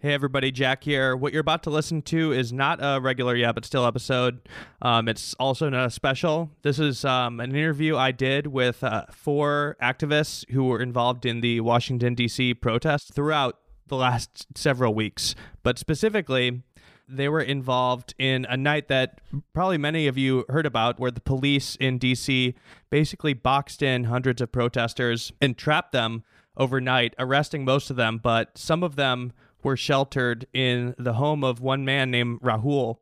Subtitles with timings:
[0.00, 1.16] Hey everybody, Jack here.
[1.16, 4.48] What you're about to listen to is not a regular Yeah, But Still episode.
[4.80, 6.52] Um, it's also not a special.
[6.62, 11.40] This is um, an interview I did with uh, four activists who were involved in
[11.40, 12.54] the Washington, D.C.
[12.54, 13.58] protests throughout
[13.88, 15.34] the last several weeks.
[15.64, 16.62] But specifically,
[17.08, 19.20] they were involved in a night that
[19.52, 22.54] probably many of you heard about, where the police in D.C.
[22.88, 26.22] basically boxed in hundreds of protesters and trapped them
[26.56, 29.32] overnight, arresting most of them, but some of them
[29.62, 32.98] were sheltered in the home of one man named Rahul.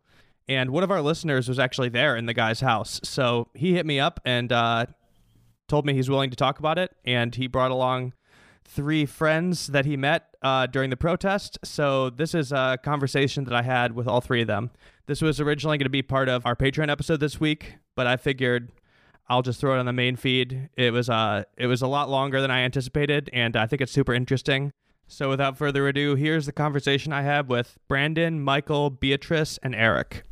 [0.48, 3.00] And one of our listeners was actually there in the guy's house.
[3.02, 4.86] So he hit me up and uh,
[5.68, 6.94] told me he's willing to talk about it.
[7.04, 8.12] And he brought along
[8.64, 11.58] three friends that he met uh, during the protest.
[11.64, 14.70] So this is a conversation that I had with all three of them.
[15.06, 18.16] This was originally going to be part of our Patreon episode this week, but I
[18.16, 18.72] figured
[19.28, 20.68] I'll just throw it on the main feed.
[20.76, 23.92] It was uh it was a lot longer than I anticipated, and I think it's
[23.92, 24.72] super interesting.
[25.08, 30.24] So without further ado, here's the conversation I have with Brandon, Michael, Beatrice, and Eric.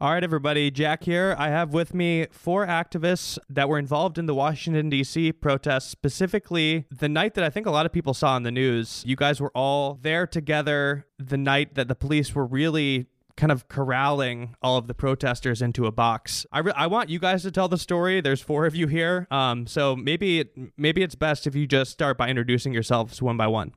[0.00, 1.36] All right, everybody, Jack here.
[1.38, 5.30] I have with me four activists that were involved in the Washington, D.C.
[5.30, 9.04] protests, specifically the night that I think a lot of people saw in the news.
[9.06, 13.68] You guys were all there together the night that the police were really kind of
[13.68, 16.44] corralling all of the protesters into a box.
[16.50, 18.20] I, re- I want you guys to tell the story.
[18.20, 22.18] There's four of you here, um, so maybe maybe it's best if you just start
[22.18, 23.72] by introducing yourselves one by one.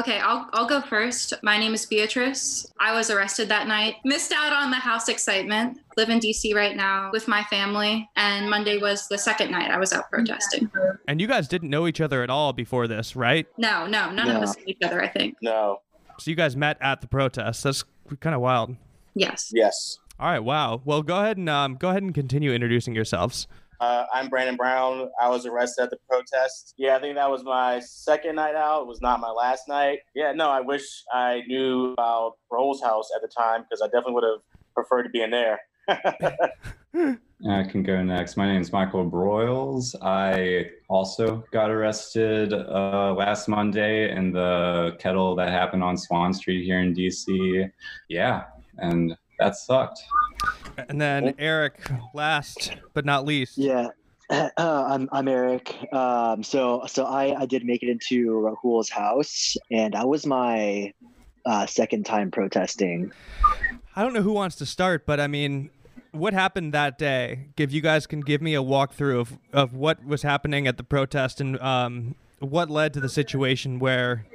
[0.00, 1.34] Okay, I'll, I'll go first.
[1.42, 2.66] My name is Beatrice.
[2.80, 3.96] I was arrested that night.
[4.02, 5.78] Missed out on the house excitement.
[5.98, 8.08] Live in DC right now with my family.
[8.16, 10.70] And Monday was the second night I was out protesting.
[11.06, 13.46] And you guys didn't know each other at all before this, right?
[13.58, 15.36] No, no, none of us knew each other, I think.
[15.42, 15.82] No.
[16.18, 17.62] So you guys met at the protest.
[17.62, 17.84] That's
[18.20, 18.76] kind of wild.
[19.12, 19.50] Yes.
[19.52, 19.98] Yes.
[20.18, 20.38] All right.
[20.38, 20.80] Wow.
[20.82, 23.46] Well, go ahead and um, go ahead and continue introducing yourselves.
[23.80, 25.08] Uh, I'm Brandon Brown.
[25.18, 26.74] I was arrested at the protest.
[26.76, 28.82] Yeah, I think that was my second night out.
[28.82, 30.00] It was not my last night.
[30.14, 34.14] Yeah, no, I wish I knew about Rahul's house at the time because I definitely
[34.14, 34.42] would have
[34.74, 35.60] preferred to be in there.
[35.88, 38.36] I can go next.
[38.36, 39.94] My name is Michael Broyles.
[40.02, 46.64] I also got arrested uh, last Monday in the kettle that happened on Swann Street
[46.64, 47.70] here in DC.
[48.10, 48.44] Yeah,
[48.76, 50.04] and that sucked.
[50.88, 51.80] And then Eric,
[52.14, 53.58] last but not least.
[53.58, 53.88] Yeah,
[54.28, 55.76] uh, I'm I'm Eric.
[55.92, 60.92] Um, so so I I did make it into Rahul's house, and that was my
[61.44, 63.12] uh, second time protesting.
[63.96, 65.70] I don't know who wants to start, but I mean,
[66.12, 67.48] what happened that day?
[67.56, 70.84] If you guys can give me a walkthrough of of what was happening at the
[70.84, 74.26] protest and um, what led to the situation where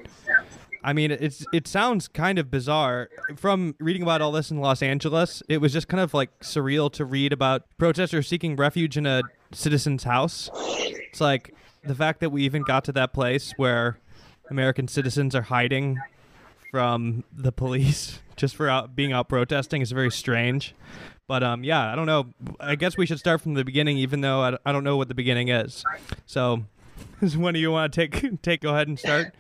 [0.85, 3.09] I mean, it's it sounds kind of bizarre.
[3.37, 6.91] From reading about all this in Los Angeles, it was just kind of like surreal
[6.93, 10.47] to read about protesters seeking refuge in a citizen's house.
[10.53, 13.97] It's like the fact that we even got to that place where
[14.51, 15.97] American citizens are hiding
[16.69, 20.75] from the police just for out, being out protesting is very strange.
[21.27, 22.27] But um, yeah, I don't know.
[22.59, 25.07] I guess we should start from the beginning, even though I, I don't know what
[25.07, 25.83] the beginning is.
[26.27, 26.65] So,
[27.35, 29.33] when do you want to take take go ahead and start?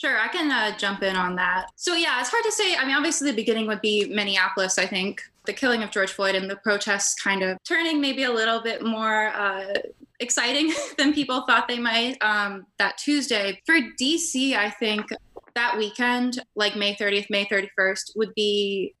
[0.00, 1.66] Sure, I can uh, jump in on that.
[1.74, 2.76] So, yeah, it's hard to say.
[2.76, 5.22] I mean, obviously, the beginning would be Minneapolis, I think.
[5.46, 8.84] The killing of George Floyd and the protests kind of turning maybe a little bit
[8.84, 9.74] more uh,
[10.20, 13.60] exciting than people thought they might um, that Tuesday.
[13.66, 15.06] For DC, I think
[15.56, 18.94] that weekend, like May 30th, May 31st, would be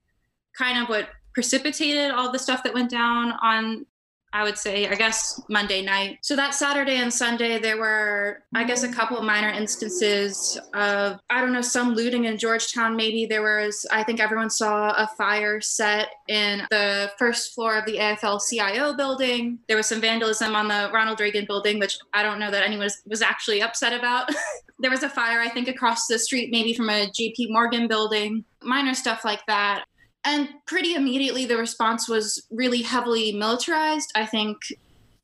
[0.56, 3.86] kind of what precipitated all the stuff that went down on
[4.32, 6.18] I would say, I guess, Monday night.
[6.22, 11.18] So that Saturday and Sunday, there were, I guess, a couple of minor instances of,
[11.30, 12.94] I don't know, some looting in Georgetown.
[12.94, 17.86] Maybe there was, I think everyone saw a fire set in the first floor of
[17.86, 19.58] the AFL CIO building.
[19.66, 22.88] There was some vandalism on the Ronald Reagan building, which I don't know that anyone
[23.06, 24.30] was actually upset about.
[24.78, 28.44] there was a fire, I think, across the street, maybe from a JP Morgan building,
[28.62, 29.84] minor stuff like that.
[30.28, 34.12] And pretty immediately, the response was really heavily militarized.
[34.14, 34.58] I think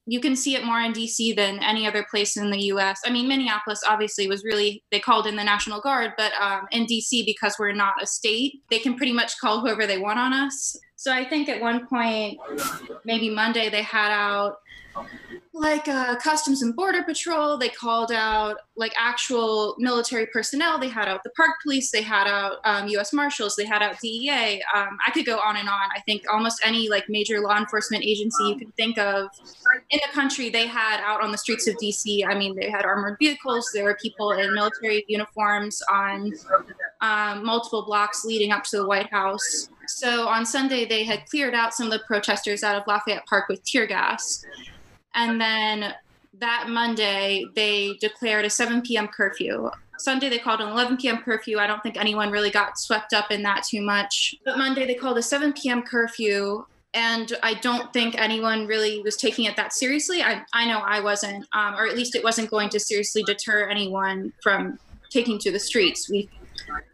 [0.07, 3.03] you can see it more in DC than any other place in the US.
[3.05, 6.87] I mean, Minneapolis obviously was really, they called in the National Guard, but um, in
[6.87, 10.33] DC, because we're not a state, they can pretty much call whoever they want on
[10.33, 10.75] us.
[10.97, 12.39] So I think at one point,
[13.05, 14.57] maybe Monday, they had out
[15.55, 20.81] like uh, customs and border patrol they called out like actual military personnel.
[20.81, 23.97] They had out the park police they had out um, u.s marshals they had out
[24.01, 25.89] dea um, i could go on and on.
[25.97, 29.29] I think almost any like major law enforcement agency you could think of
[29.91, 32.85] in the country they had out on the streets of dc i mean they had
[32.85, 36.33] armored vehicles there were people in military uniforms on
[37.00, 39.69] um, multiple blocks leading up to the white house.
[39.87, 43.49] So on sunday they had cleared out some of the protesters out of lafayette park
[43.49, 44.45] with tear gas
[45.14, 45.94] and then
[46.40, 49.08] that Monday, they declared a 7 p.m.
[49.08, 49.70] curfew.
[49.99, 51.19] Sunday they called an 11 p.m.
[51.19, 51.58] curfew.
[51.58, 54.34] I don't think anyone really got swept up in that too much.
[54.44, 55.82] But Monday they called a 7 p.m.
[55.82, 60.22] curfew and I don't think anyone really was taking it that seriously.
[60.22, 63.69] I, I know I wasn't, um, or at least it wasn't going to seriously deter
[63.69, 64.78] anyone from
[65.11, 66.08] taking to the streets.
[66.08, 66.28] We,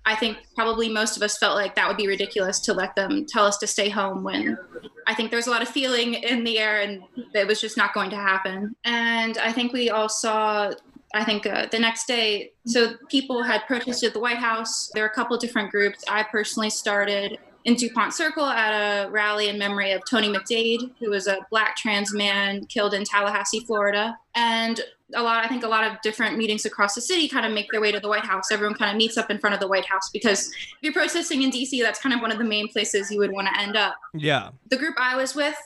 [0.04, 3.26] I think probably most of us felt like that would be ridiculous to let them
[3.26, 4.58] tell us to stay home when
[5.06, 7.02] I think there's a lot of feeling in the air and
[7.34, 8.74] it was just not going to happen.
[8.84, 10.72] And I think we all saw
[11.12, 14.90] I think uh, the next day, so people had protested at the White House.
[14.94, 16.04] There were a couple different groups.
[16.08, 21.10] I personally started in DuPont Circle at a rally in memory of Tony McDade, who
[21.10, 24.18] was a black trans man killed in Tallahassee, Florida.
[24.34, 24.80] And
[25.14, 27.70] a lot, I think a lot of different meetings across the city kind of make
[27.70, 28.50] their way to the White House.
[28.50, 31.42] Everyone kind of meets up in front of the White House because if you're protesting
[31.42, 33.76] in DC, that's kind of one of the main places you would want to end
[33.76, 33.96] up.
[34.14, 34.50] Yeah.
[34.68, 35.56] The group I was with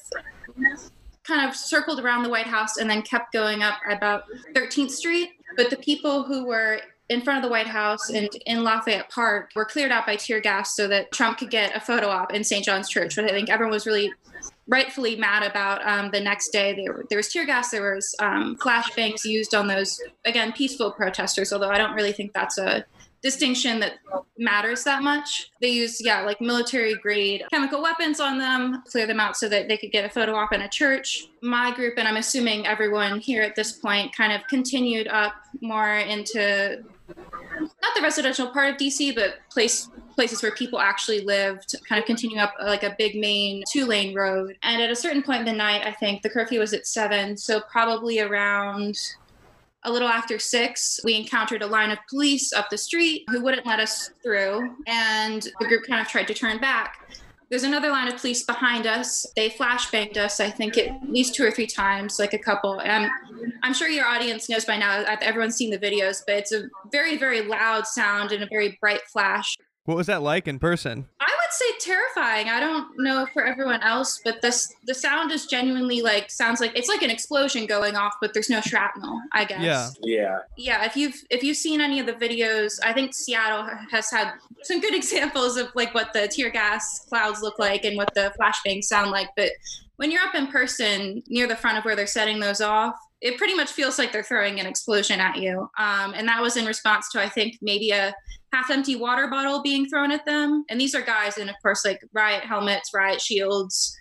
[1.25, 4.25] kind of circled around the White House and then kept going up about
[4.55, 5.31] 13th Street.
[5.57, 9.51] But the people who were in front of the White House and in Lafayette Park
[9.55, 12.43] were cleared out by tear gas so that Trump could get a photo op in
[12.43, 12.65] St.
[12.65, 14.13] John's Church, which I think everyone was really
[14.67, 15.87] rightfully mad about.
[15.87, 19.67] Um, the next day, there, there, was tear gas, there was um, flashbangs used on
[19.67, 22.85] those, again, peaceful protesters, although I don't really think that's a
[23.23, 23.95] distinction that
[24.39, 25.51] matters that much.
[25.61, 29.67] They used, yeah, like military grade chemical weapons on them, clear them out so that
[29.67, 31.27] they could get a photo op in a church.
[31.43, 35.97] My group, and I'm assuming everyone here at this point, kind of continued up more
[35.97, 36.85] into
[37.61, 42.07] not the residential part of DC, but place places where people actually lived, kind of
[42.07, 44.57] continue up uh, like a big main two lane road.
[44.63, 47.37] And at a certain point in the night, I think the curfew was at seven,
[47.37, 48.97] so probably around
[49.85, 53.67] a little after six, we encountered a line of police up the street who wouldn't
[53.67, 57.11] let us through, and the group kind of tried to turn back.
[57.51, 59.27] There's another line of police behind us.
[59.37, 62.81] They flashbanged us, I think, at least two or three times, like a couple.
[62.81, 63.11] And
[63.63, 67.17] I'm, sure your audience knows by now, everyone's seen the videos, but it's a very,
[67.17, 69.57] very loud sound and a very bright flash.
[69.85, 71.07] What was that like in person?
[71.55, 72.49] I would say terrifying.
[72.49, 76.77] I don't know for everyone else, but this the sound is genuinely like sounds like
[76.77, 79.21] it's like an explosion going off, but there's no shrapnel.
[79.33, 79.61] I guess.
[79.61, 79.91] Yeah.
[80.03, 80.39] Yeah.
[80.57, 80.85] Yeah.
[80.85, 84.81] If you've if you've seen any of the videos, I think Seattle has had some
[84.81, 88.85] good examples of like what the tear gas clouds look like and what the flashbangs
[88.85, 89.29] sound like.
[89.37, 89.51] But
[89.97, 93.39] when you're up in person near the front of where they're setting those off, it
[93.39, 95.61] pretty much feels like they're throwing an explosion at you.
[95.79, 98.15] Um, and that was in response to, I think, maybe a
[98.53, 100.67] half empty water bottle being thrown at them.
[100.69, 103.97] And these are guys in, of course, like riot helmets, riot shields,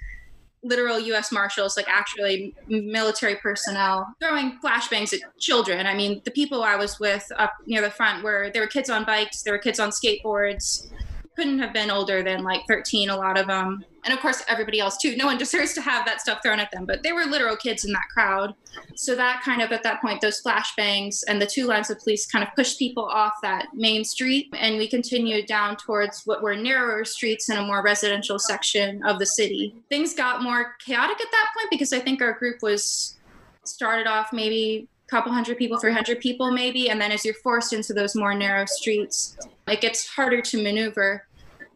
[0.62, 5.88] literal US Marshals, like actually military personnel, throwing flashbangs at children.
[5.88, 8.90] I mean, the people I was with up near the front were there were kids
[8.90, 10.90] on bikes, there were kids on skateboards,
[11.36, 13.84] couldn't have been older than like 13, a lot of them.
[14.06, 15.16] And of course, everybody else too.
[15.16, 17.86] No one deserves to have that stuff thrown at them, but they were literal kids
[17.86, 18.54] in that crowd.
[18.96, 22.26] So that kind of, at that point, those flashbangs and the two lines of police
[22.26, 24.54] kind of pushed people off that main street.
[24.58, 29.20] And we continued down towards what were narrower streets in a more residential section of
[29.20, 29.76] the city.
[29.90, 33.18] Things got more chaotic at that point because I think our group was
[33.66, 36.90] started off maybe couple hundred people, 300 people maybe.
[36.90, 41.26] And then as you're forced into those more narrow streets, it gets harder to maneuver.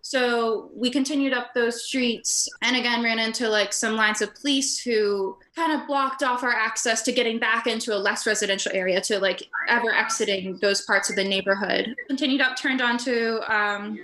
[0.01, 4.79] So we continued up those streets and again ran into like some lines of police
[4.79, 9.01] who kind of blocked off our access to getting back into a less residential area
[9.01, 11.93] to like ever exiting those parts of the neighborhood.
[12.07, 13.99] Continued up, turned onto um,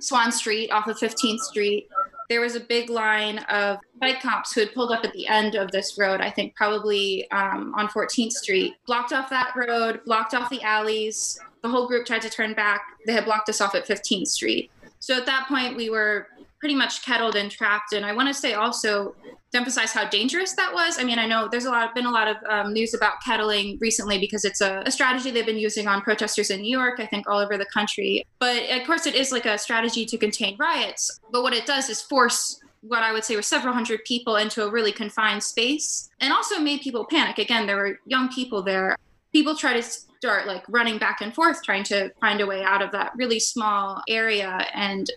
[0.00, 1.88] Swann Street off of 15th Street
[2.32, 5.54] there was a big line of bike cops who had pulled up at the end
[5.54, 10.32] of this road, I think probably um, on 14th Street, blocked off that road, blocked
[10.32, 11.38] off the alleys.
[11.60, 12.80] The whole group tried to turn back.
[13.04, 14.70] They had blocked us off at 15th Street.
[14.98, 16.28] So at that point, we were
[16.62, 17.92] pretty much kettled and trapped.
[17.92, 19.16] And I want to say also
[19.50, 20.96] to emphasize how dangerous that was.
[20.96, 23.78] I mean, I know there's a lot been a lot of um, news about kettling
[23.80, 27.06] recently because it's a, a, strategy they've been using on protesters in New York, I
[27.06, 28.24] think all over the country.
[28.38, 31.18] But of course, it is like a strategy to contain riots.
[31.32, 34.64] But what it does is force what I would say were several hundred people into
[34.64, 37.38] a really confined space and also made people panic.
[37.38, 38.96] Again, there were young people there.
[39.32, 42.82] People try to start like running back and forth, trying to find a way out
[42.82, 44.64] of that really small area.
[44.74, 45.10] And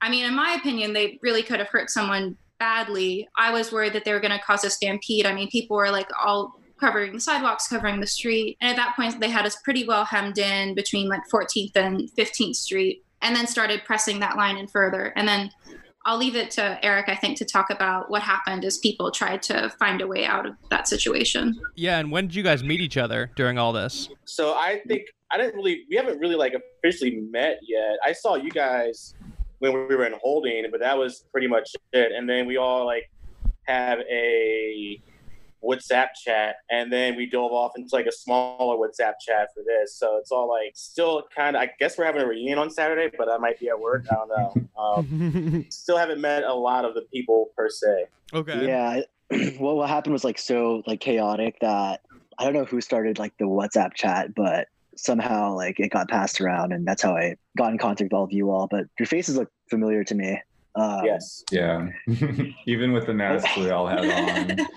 [0.00, 3.28] I mean, in my opinion, they really could have hurt someone badly.
[3.36, 5.26] I was worried that they were going to cause a stampede.
[5.26, 8.56] I mean, people were like all covering the sidewalks, covering the street.
[8.60, 12.08] And at that point, they had us pretty well hemmed in between like 14th and
[12.16, 15.12] 15th Street, and then started pressing that line in further.
[15.16, 15.50] And then
[16.06, 19.42] I'll leave it to Eric, I think, to talk about what happened as people tried
[19.42, 21.60] to find a way out of that situation.
[21.74, 24.08] Yeah, and when did you guys meet each other during all this?
[24.24, 27.98] So I think I didn't really, we haven't really like officially met yet.
[28.04, 29.14] I saw you guys
[29.58, 32.12] when we were in holding, but that was pretty much it.
[32.12, 33.10] And then we all like
[33.66, 35.00] have a
[35.62, 39.96] WhatsApp chat, and then we dove off into like a smaller WhatsApp chat for this.
[39.96, 41.62] So it's all like still kind of.
[41.62, 44.04] I guess we're having a reunion on Saturday, but I might be at work.
[44.10, 44.82] I don't know.
[44.82, 48.06] Um, still haven't met a lot of the people per se.
[48.32, 48.66] okay.
[48.66, 49.00] Yeah.
[49.58, 52.00] what what happened was like so like chaotic that
[52.38, 56.40] I don't know who started like the WhatsApp chat, but somehow like it got passed
[56.40, 58.66] around, and that's how I got in contact with all of you all.
[58.66, 60.40] But your faces look familiar to me.
[60.74, 61.44] Um, yes.
[61.50, 61.88] Yeah.
[62.66, 64.66] Even with the masks we all have on.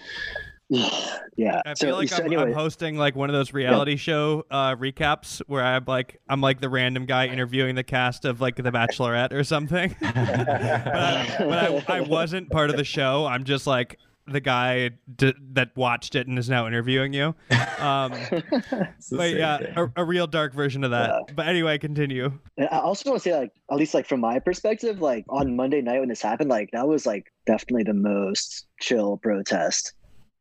[1.36, 1.62] Yeah.
[1.66, 4.46] I so, feel like so I'm, anyway, I'm hosting like one of those reality show
[4.50, 8.56] uh, recaps where I'm like I'm like the random guy interviewing the cast of like
[8.56, 9.94] The Bachelorette or something.
[10.02, 13.26] but I, but I, I wasn't part of the show.
[13.26, 13.98] I'm just like
[14.28, 17.36] the guy d- that watched it and is now interviewing you.
[17.80, 18.14] Um,
[19.12, 21.36] but yeah, a, a real dark version of that.
[21.36, 22.32] But anyway, continue.
[22.58, 25.56] And I also want to say, like, at least like from my perspective, like on
[25.56, 29.94] Monday night when this happened, like that was like definitely the most chill protest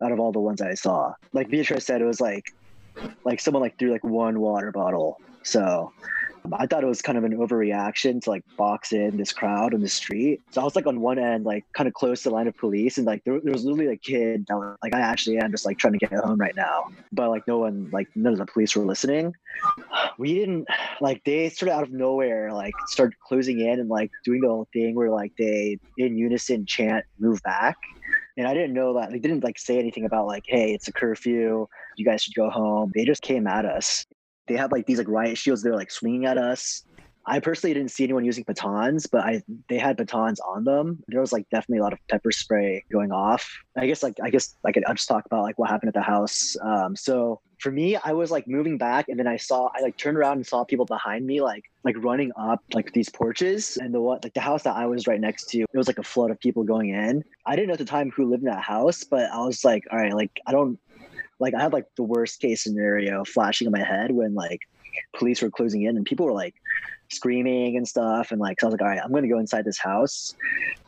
[0.03, 1.13] out of all the ones I saw.
[1.33, 2.55] Like Beatrice said, it was like
[3.25, 5.21] like someone like threw like one water bottle.
[5.43, 5.93] So
[6.45, 9.75] Um, I thought it was kind of an overreaction to like box in this crowd
[9.75, 10.41] on the street.
[10.51, 12.57] So I was like on one end, like kind of close to the line of
[12.57, 15.51] police, and like there, there was literally a kid that was like, I actually am
[15.51, 18.39] just like trying to get home right now, but like no one, like none of
[18.39, 19.35] the police were listening.
[20.19, 20.67] We didn't
[21.01, 24.49] like they sort of out of nowhere like started closing in and like doing the
[24.49, 27.77] whole thing where like they in unison chant "move back."
[28.37, 30.93] And I didn't know that they didn't like say anything about like, hey, it's a
[30.93, 31.67] curfew.
[31.97, 32.91] You guys should go home.
[32.95, 34.07] They just came at us.
[34.51, 35.63] They had like these like riot shields.
[35.63, 36.83] They're like swinging at us.
[37.25, 41.05] I personally didn't see anyone using batons, but I they had batons on them.
[41.07, 43.49] There was like definitely a lot of pepper spray going off.
[43.77, 46.03] I guess like I guess like I'll just talk about like what happened at the
[46.03, 46.57] house.
[46.61, 49.97] Um, so for me, I was like moving back, and then I saw I like
[49.97, 53.95] turned around and saw people behind me like like running up like these porches, and
[53.95, 56.03] the one like the house that I was right next to, it was like a
[56.03, 57.23] flood of people going in.
[57.47, 59.85] I didn't know at the time who lived in that house, but I was like,
[59.93, 60.81] all right, like I don't
[61.41, 64.61] like I had like the worst case scenario flashing in my head when like
[65.17, 66.55] police were closing in and people were like
[67.11, 68.31] screaming and stuff.
[68.31, 70.35] And like so I was like all right I'm gonna go inside this house.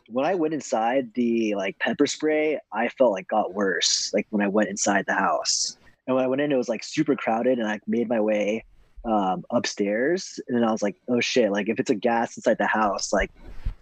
[0.07, 4.43] When I went inside the like pepper spray I felt like got worse like when
[4.43, 5.77] I went inside the house.
[6.07, 8.63] And when I went in it was like super crowded and I made my way
[9.05, 10.39] um, upstairs.
[10.47, 13.11] And then I was like oh shit like if it's a gas inside the house
[13.11, 13.31] like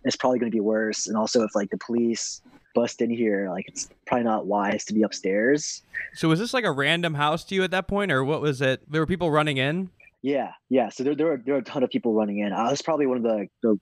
[0.04, 1.08] it's probably gonna be worse.
[1.08, 2.42] And also if like the police
[2.74, 5.82] bust in here like it's probably not wise to be upstairs
[6.13, 8.62] So was this like a random house to you at that point, or what was
[8.62, 8.82] it?
[8.90, 9.90] There were people running in.
[10.22, 10.90] Yeah, yeah.
[10.90, 12.51] So there, there were there were a ton of people running in.
[12.54, 13.80] I was probably one of the the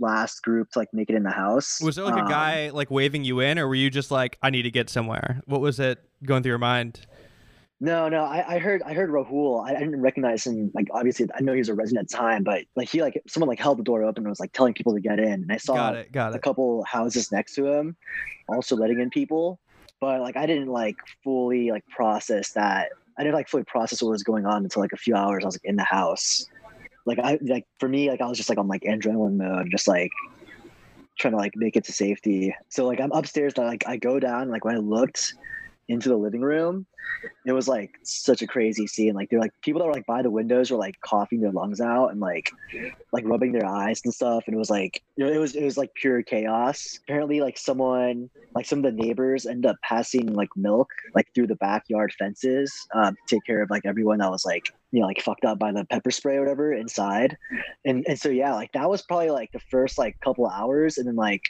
[0.00, 1.80] last group to like make it in the house.
[1.80, 4.38] Was there like Um, a guy like waving you in, or were you just like,
[4.42, 5.40] I need to get somewhere?
[5.46, 7.00] What was it going through your mind?
[7.80, 8.24] No, no.
[8.24, 9.64] I, I heard I heard Rahul.
[9.64, 10.70] I, I didn't recognize him.
[10.74, 13.22] Like obviously, I know he was a resident at the time, but like he like
[13.28, 15.32] someone like held the door open and was like telling people to get in.
[15.32, 16.42] And I saw got it, got a it.
[16.42, 17.96] couple houses next to him
[18.48, 19.60] also letting in people
[20.00, 24.10] but like i didn't like fully like process that i didn't like fully process what
[24.10, 26.46] was going on until like a few hours i was like in the house
[27.04, 29.86] like i like for me like i was just like on like adrenaline mode just
[29.88, 30.10] like
[31.18, 34.48] trying to like make it to safety so like i'm upstairs like i go down
[34.48, 35.34] like when i looked
[35.88, 36.86] into the living room
[37.44, 39.14] it was like such a crazy scene.
[39.14, 41.80] Like they're like people that were like by the windows were like coughing their lungs
[41.80, 42.50] out and like
[43.12, 45.64] like rubbing their eyes and stuff and it was like you know, it was it
[45.64, 46.98] was like pure chaos.
[47.02, 51.46] Apparently like someone like some of the neighbors ended up passing like milk like through
[51.46, 55.06] the backyard fences um, to take care of like everyone that was like you know
[55.06, 57.36] like fucked up by the pepper spray or whatever inside.
[57.84, 61.08] And and so yeah like that was probably like the first like couple hours and
[61.08, 61.42] then like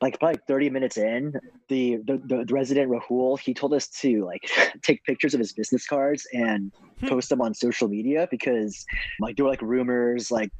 [0.00, 1.34] like probably 30 minutes in
[1.68, 4.42] the, the the resident rahul he told us to like
[4.82, 7.08] take pictures of his business cards and Hmm.
[7.08, 8.84] post them on social media because
[9.18, 10.50] like there were like rumors like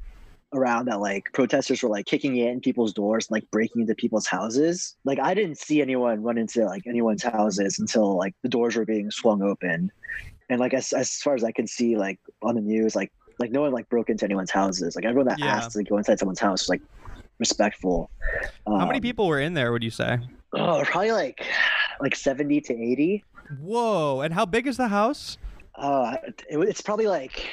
[0.53, 4.25] around that like protesters were like kicking in people's doors and like breaking into people's
[4.27, 8.75] houses like i didn't see anyone run into like anyone's houses until like the doors
[8.75, 9.89] were being swung open
[10.49, 13.51] and like as, as far as i can see like on the news like like
[13.51, 15.43] no one like broke into anyone's houses like everyone that Yeah.
[15.43, 16.81] asked to go inside someone's house was like
[17.39, 18.09] respectful
[18.67, 19.71] How many Um, people were in there?
[19.71, 20.19] Would you say?
[20.53, 21.45] oh probably like
[22.01, 23.23] like 70 to 80
[23.61, 24.21] Whoa!
[24.21, 25.37] And how big is the house?
[25.75, 26.15] uh
[26.49, 27.47] it, it's probably like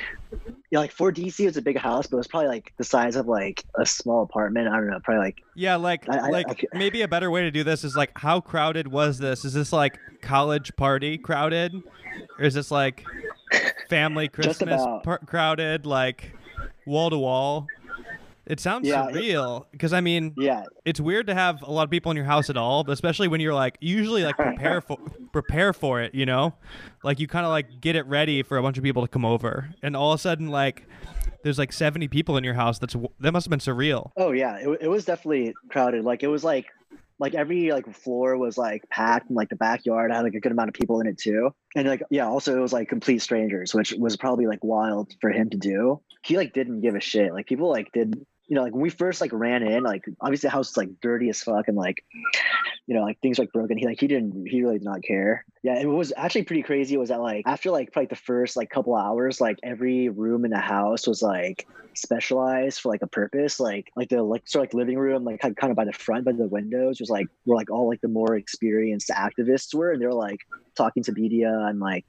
[0.72, 3.28] yeah like for dc it's a big house but it's probably like the size of
[3.28, 6.54] like a small apartment i don't know probably like Yeah, like I- I- like I
[6.54, 9.44] ca- maybe a better way to do this is like how crowded was this?
[9.44, 11.74] Is this like college party crowded,
[12.38, 13.04] or is this like
[13.88, 16.32] family Christmas par- crowded, like
[16.84, 17.68] wall to wall?
[18.46, 21.90] It sounds Yeah, surreal because I mean yeah it's weird to have a lot of
[21.90, 24.98] people in your house at all, but especially when you're like usually like prepare for
[25.32, 26.54] prepare for it, you know,
[27.02, 29.24] like you kind of like get it ready for a bunch of people to come
[29.24, 30.86] over, and all of a sudden like
[31.42, 32.78] there's like 70 people in your house.
[32.78, 34.10] That's that must have been surreal.
[34.16, 36.66] oh yeah it, it was definitely crowded like it was like
[37.18, 40.52] like every like floor was like packed and like the backyard had like a good
[40.52, 43.74] amount of people in it too and like yeah also it was like complete strangers
[43.74, 47.32] which was probably like wild for him to do he like didn't give a shit
[47.32, 50.46] like people like did you know like when we first like ran in like obviously
[50.46, 52.04] the house was like dirty as fuck and like
[52.86, 53.76] you know like things like broken.
[53.76, 55.44] He like he didn't he really did not care.
[55.62, 58.70] Yeah it was actually pretty crazy was that like after like probably the first like
[58.70, 61.66] couple hours like every room in the house was like
[61.98, 65.40] specialized for like a purpose like like the like sort of like living room like
[65.40, 68.08] kind of by the front by the windows was like where like all like the
[68.08, 70.40] more experienced activists were and they were like
[70.76, 72.04] talking to media and like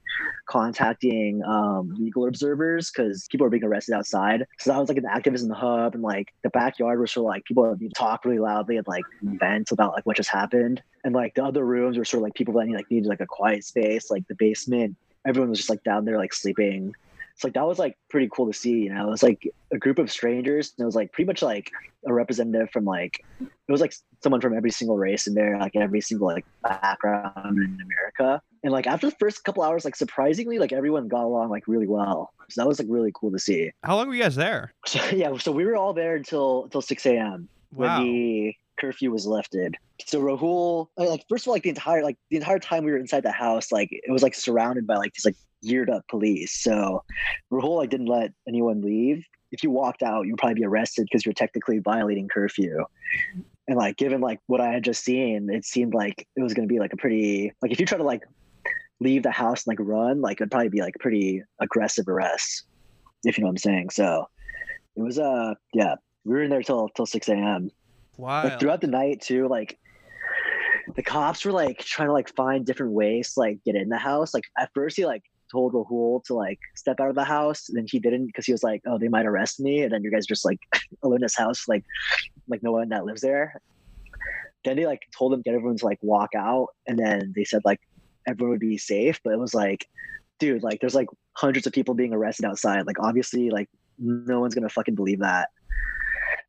[0.46, 4.46] contacting um legal observers because people were being arrested outside.
[4.58, 7.44] So that was like an activism hub and like the backyard was sort of like
[7.44, 10.82] people would talk really loudly and like vent about like what just happened.
[11.04, 13.26] And like the other rooms were sort of like people that like needed like a
[13.26, 14.96] quiet space like the basement.
[15.26, 16.94] Everyone was just like down there like sleeping
[17.38, 19.78] so like that was like pretty cool to see you know it was like a
[19.78, 21.70] group of strangers and it was like pretty much like
[22.06, 25.74] a representative from like it was like someone from every single race in there like
[25.76, 30.58] every single like background in america and like after the first couple hours like surprisingly
[30.58, 33.70] like everyone got along like really well so that was like really cool to see
[33.84, 34.72] How long were you guys there?
[34.86, 37.98] so yeah so we were all there until until 6 a.m Wow.
[37.98, 39.74] when the curfew was lifted.
[40.06, 42.96] So Rahul, like first of all, like the entire like the entire time we were
[42.96, 46.52] inside the house, like it was like surrounded by like these like geared up police.
[46.52, 47.04] So
[47.52, 49.24] Rahul like didn't let anyone leave.
[49.50, 52.84] If you walked out, you'd probably be arrested because you're technically violating curfew.
[53.66, 56.68] And like given like what I had just seen, it seemed like it was gonna
[56.68, 58.22] be like a pretty like if you try to like
[59.00, 62.64] leave the house and like run, like it'd probably be like pretty aggressive arrest,
[63.24, 63.90] if you know what I'm saying.
[63.90, 64.28] So
[64.96, 67.70] it was uh yeah, we were in there till till six a.m
[68.18, 68.42] Wow.
[68.42, 69.78] like throughout the night too like
[70.96, 73.96] the cops were like trying to like find different ways to like get in the
[73.96, 77.68] house like at first he like told Rahul to like step out of the house
[77.68, 80.10] and he didn't because he was like oh they might arrest me and then you
[80.10, 80.58] guys just like
[81.02, 81.84] alone in this house like
[82.48, 83.60] like no one that lives there.
[84.64, 87.62] Then they like told him get everyone to like walk out and then they said
[87.64, 87.80] like
[88.26, 89.86] everyone would be safe but it was like
[90.38, 92.86] dude like there's like hundreds of people being arrested outside.
[92.86, 95.48] Like obviously like no one's gonna fucking believe that.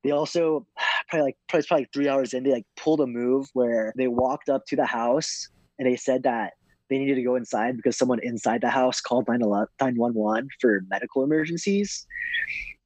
[0.04, 0.66] They also
[1.10, 4.50] probably like probably, probably three hours in they like pulled a move where they walked
[4.50, 5.48] up to the house
[5.78, 6.54] and they said that
[6.90, 12.06] they needed to go inside because someone inside the house called 911 for medical emergencies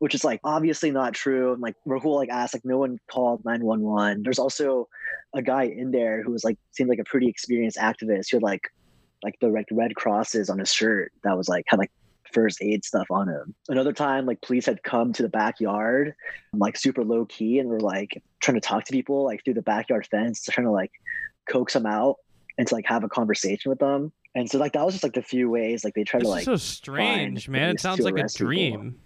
[0.03, 1.53] which is like obviously not true.
[1.53, 4.89] And like rahul like asked like no one called 911 there's also
[5.33, 8.43] a guy in there who was like seemed like a pretty experienced activist who had
[8.43, 8.69] like
[9.23, 11.91] like the like red crosses on his shirt that was like had like
[12.33, 13.55] first aid stuff on him.
[13.69, 16.13] Another time, like police had come to the backyard,
[16.51, 19.61] like super low key, and were like trying to talk to people like through the
[19.61, 20.91] backyard fence, trying to like
[21.47, 22.17] coax them out
[22.57, 24.11] and to like have a conversation with them.
[24.35, 26.43] And so like that was just like the few ways like they try to like
[26.45, 27.69] so strange, man.
[27.69, 28.47] It sounds like a arrest people.
[28.47, 28.99] dream.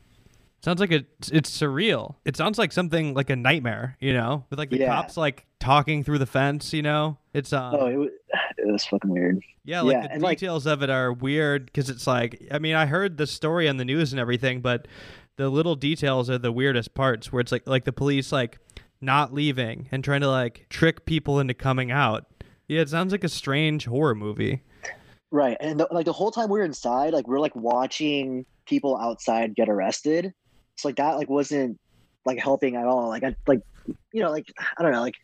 [0.64, 2.16] Sounds like a it's surreal.
[2.26, 4.88] It sounds like something like a nightmare, you know, with like the Yeah.
[4.88, 7.18] cops like talking through the fence, you know.
[7.34, 8.10] It's um, oh it was,
[8.58, 9.40] it was fucking weird.
[9.64, 12.60] yeah, like yeah, the and, like- details of it are weird because it's like I
[12.60, 14.88] mean I heard the story on the news and everything, but
[15.36, 18.58] the little details are the weirdest parts where it's like like the police like
[19.00, 22.26] not leaving and trying to like trick people into coming out.
[22.68, 24.62] Yeah, it sounds like a strange horror movie.
[25.32, 25.58] Right.
[25.60, 29.56] And the, like the whole time we were inside, like we're like watching people outside
[29.56, 30.34] get arrested.
[30.76, 31.80] So like that like wasn't
[32.26, 33.08] like helping at all.
[33.10, 33.62] Like I like
[34.12, 35.16] you know, like I don't know, like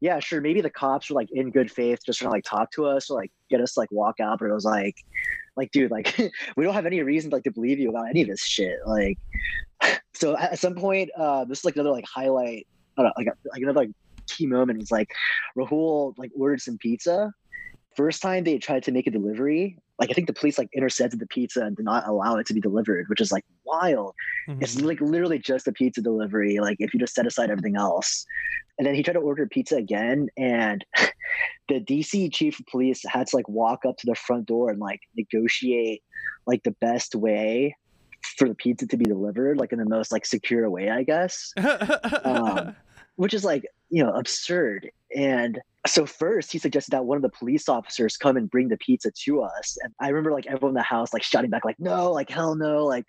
[0.00, 2.70] yeah, sure, maybe the cops were like in good faith just trying to like talk
[2.72, 4.96] to us or like get us like walk out, but it was like
[5.56, 6.18] like dude, like
[6.56, 8.78] we don't have any reason like to believe you about any of this shit.
[8.86, 9.18] Like
[10.14, 13.12] so at, at some point, uh this is like another like highlight I don't know,
[13.16, 13.90] like like another like
[14.34, 15.10] key moment was like
[15.56, 17.32] Rahul like ordered some pizza
[17.96, 21.20] first time they tried to make a delivery, like I think the police like intercepted
[21.20, 24.14] the pizza and did not allow it to be delivered, which is like wild.
[24.60, 24.84] It's Mhm.
[24.84, 26.58] like literally just a pizza delivery.
[26.58, 28.24] Like if you just set aside everything else.
[28.78, 30.84] And then he tried to order pizza again, and
[31.68, 34.80] the DC chief of police had to like walk up to the front door and
[34.80, 36.02] like negotiate
[36.46, 37.76] like the best way
[38.38, 41.52] for the pizza to be delivered, like in the most like secure way, I guess
[42.24, 42.74] um,
[43.22, 44.90] which is like you know absurd.
[45.14, 48.76] And so first he suggested that one of the police officers come and bring the
[48.78, 49.78] pizza to us.
[49.84, 52.56] And i remember like everyone in the house like shouting back like no like hell
[52.56, 53.04] no like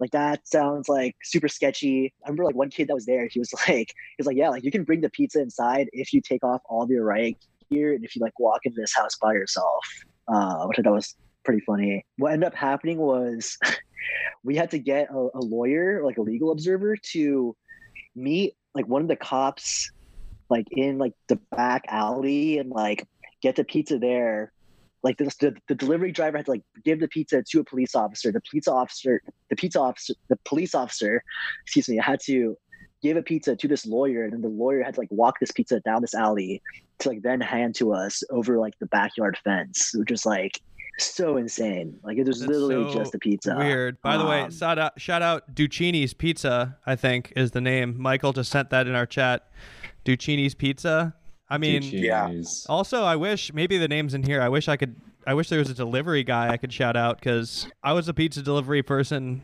[0.00, 2.14] like that sounds like super sketchy.
[2.24, 4.48] I remember like one kid that was there he was like he was like yeah
[4.48, 7.36] like you can bring the pizza inside if you take off all of your riot
[7.70, 9.84] gear and if you like walk into this house by yourself.
[10.28, 12.06] Uh which i thought was pretty funny.
[12.16, 13.58] What ended up happening was
[14.44, 17.54] we had to get a, a lawyer like a legal observer to
[18.14, 19.90] meet like one of the cops
[20.48, 23.06] like in like the back alley and like
[23.42, 24.52] get the pizza there.
[25.02, 27.94] Like the, the, the delivery driver had to like give the pizza to a police
[27.94, 28.32] officer.
[28.32, 31.22] The pizza officer the pizza officer the police officer
[31.64, 32.56] excuse me had to
[33.02, 35.52] give a pizza to this lawyer, and then the lawyer had to like walk this
[35.52, 36.62] pizza down this alley
[36.98, 40.60] to like then hand to us over like the backyard fence, which is like
[40.98, 41.98] so insane.
[42.02, 43.54] Like it was That's literally so just a pizza.
[43.56, 44.00] Weird.
[44.02, 46.78] By the way, Um, shout out, shout out Duccini's Pizza.
[46.86, 48.00] I think is the name.
[48.00, 49.48] Michael just sent that in our chat.
[50.04, 51.14] Duccini's Pizza.
[51.48, 52.30] I mean, Yeah.
[52.68, 54.40] Also, I wish maybe the name's in here.
[54.42, 54.96] I wish I could.
[55.26, 58.14] I wish there was a delivery guy I could shout out because I was a
[58.14, 59.42] pizza delivery person,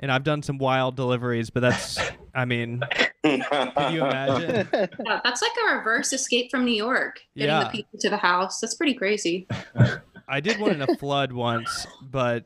[0.00, 1.50] and I've done some wild deliveries.
[1.50, 1.98] But that's,
[2.34, 2.82] I mean,
[3.24, 4.68] can you imagine?
[5.04, 7.64] Yeah, that's like a reverse escape from New York, getting Yeah.
[7.64, 8.60] the pizza to the house.
[8.60, 9.46] That's pretty crazy.
[10.32, 12.44] I did one in a flood once, but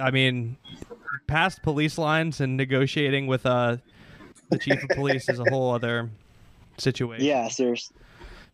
[0.00, 0.56] I mean,
[1.26, 3.78] past police lines and negotiating with uh
[4.50, 6.10] the chief of police is a whole other
[6.78, 7.26] situation.
[7.26, 7.92] yeah, there's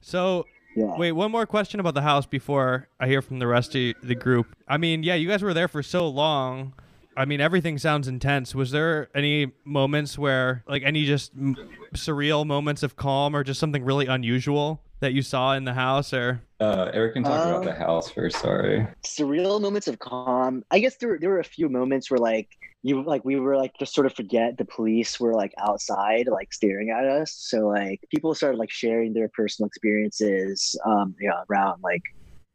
[0.00, 0.96] So yeah.
[0.96, 4.14] wait, one more question about the house before I hear from the rest of the
[4.14, 4.46] group.
[4.66, 6.72] I mean, yeah, you guys were there for so long.
[7.16, 8.54] I mean, everything sounds intense.
[8.54, 11.56] Was there any moments where, like, any just m-
[11.94, 16.12] surreal moments of calm, or just something really unusual that you saw in the house,
[16.12, 16.42] or?
[16.60, 18.36] Uh, Eric can talk about Um, the house first.
[18.38, 18.86] Sorry.
[19.04, 20.62] surreal moments of calm.
[20.70, 22.48] I guess there there were a few moments where like
[22.82, 26.52] you like we were like just sort of forget the police were like outside like
[26.52, 27.32] staring at us.
[27.32, 32.02] So like people started like sharing their personal experiences um yeah around like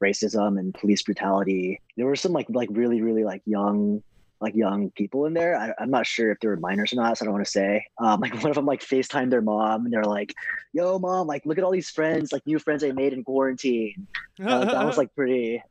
[0.04, 1.82] racism and police brutality.
[1.98, 4.04] There were some like like really really like young
[4.46, 5.58] like young people in there.
[5.58, 7.52] I, I'm not sure if they were minors or not, so I don't want to
[7.52, 7.86] say.
[8.00, 10.34] Um, like one of them like FaceTimed their mom, and they're like,
[10.74, 14.08] "Yo, mom, like look at all these friends, like new friends I made in quarantine."
[14.44, 15.62] uh, that was like pretty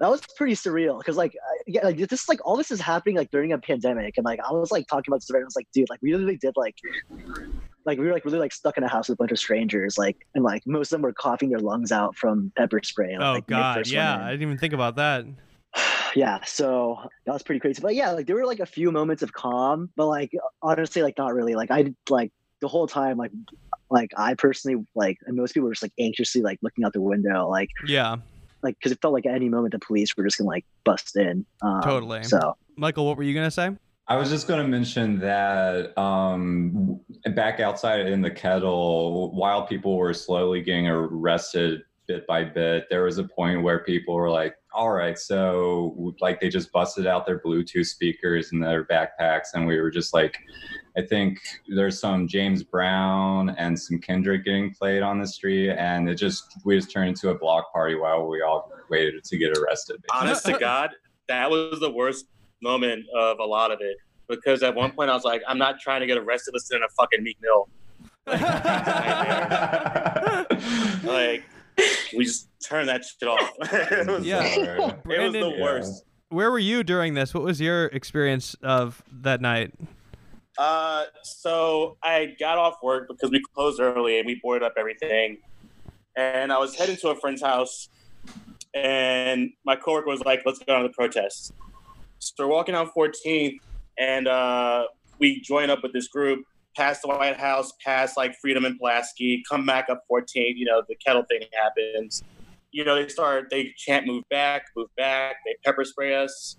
[0.00, 3.30] that was pretty surreal because like yeah like this like all this is happening like
[3.30, 5.68] during a pandemic and like i was like talking about this and i was like
[5.74, 6.74] dude like we really did like
[7.84, 9.98] like we were like really like stuck in a house with a bunch of strangers
[9.98, 13.32] like and like most of them were coughing their lungs out from pepper spray oh
[13.32, 14.24] like, when God, yeah.
[14.24, 15.26] I didn't even think about that.
[16.14, 19.22] Yeah so that was pretty crazy but yeah like there were like a few moments
[19.22, 20.30] of calm but like
[20.62, 23.30] honestly like not really like i like the whole time like
[23.90, 27.00] like i personally like and most people were just like anxiously like looking out the
[27.00, 28.16] window like Yeah,
[28.62, 31.16] like because it felt like at any moment the police were just gonna like bust
[31.16, 31.46] in.
[31.62, 32.22] Um, Totally.
[32.24, 33.70] So Michael, what were you gonna say?
[34.06, 36.98] I was just going to mention that um,
[37.36, 43.04] back outside in the kettle, while people were slowly getting arrested bit by bit, there
[43.04, 47.26] was a point where people were like, all right, so like they just busted out
[47.26, 49.48] their Bluetooth speakers and their backpacks.
[49.54, 50.38] And we were just like,
[50.96, 55.70] I think there's some James Brown and some Kendrick getting played on the street.
[55.70, 59.38] And it just, we just turned into a block party while we all waited to
[59.38, 60.00] get arrested.
[60.02, 60.12] basically.
[60.28, 60.90] Honest to God,
[61.28, 62.26] that was the worst
[62.62, 63.96] moment of a lot of it.
[64.28, 66.88] Because at one point I was like, I'm not trying to get arrested listening to
[66.94, 67.68] fucking Meek Mill.
[71.02, 71.42] Like,
[72.16, 73.50] we just turned that shit off.
[73.72, 74.42] it was, Yeah.
[74.44, 76.04] it was the worst.
[76.28, 77.34] Where were you during this?
[77.34, 79.72] What was your experience of that night?
[80.58, 85.38] Uh, so I got off work because we closed early and we boarded up everything.
[86.16, 87.88] And I was heading to a friend's house,
[88.74, 91.52] and my coworker was like, "Let's go on the protest."
[92.18, 93.58] So we're walking on 14th,
[93.98, 94.84] and uh,
[95.18, 96.44] we join up with this group,
[96.76, 100.56] past the White House, past like Freedom and Pulaski, come back up 14.
[100.56, 102.22] You know, the kettle thing happens.
[102.72, 106.56] You know, they start, they chant, "Move back, move back." They pepper spray us,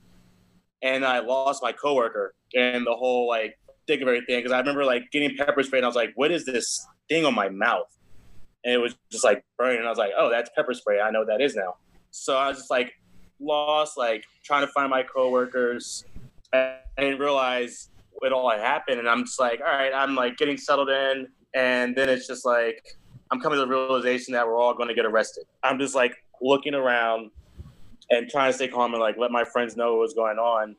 [0.81, 4.83] and I lost my coworker and the whole like thick of everything because I remember
[4.83, 7.87] like getting pepper spray and I was like, "What is this thing on my mouth?"
[8.63, 9.77] And it was just like burning.
[9.77, 10.99] And I was like, "Oh, that's pepper spray.
[10.99, 11.77] I know what that is now."
[12.11, 12.93] So I was just like
[13.39, 16.05] lost, like trying to find my coworkers.
[16.53, 17.89] I didn't realize
[18.21, 21.95] what all happened, and I'm just like, "All right," I'm like getting settled in, and
[21.95, 22.83] then it's just like
[23.31, 25.45] I'm coming to the realization that we're all going to get arrested.
[25.63, 27.31] I'm just like looking around
[28.09, 30.75] and trying to stay calm and like let my friends know what was going on.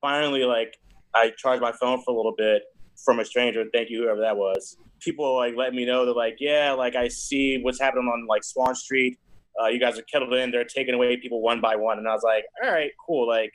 [0.00, 0.78] Finally, like
[1.14, 2.62] I charged my phone for a little bit
[3.04, 3.64] from a stranger.
[3.72, 4.76] Thank you, whoever that was.
[5.00, 8.44] People like let me know that like, yeah, like I see what's happening on like
[8.44, 9.18] Swann Street.
[9.60, 10.50] Uh, you guys are kettled in.
[10.50, 13.26] They're taking away people one by one, and I was like, all right, cool.
[13.26, 13.52] Like,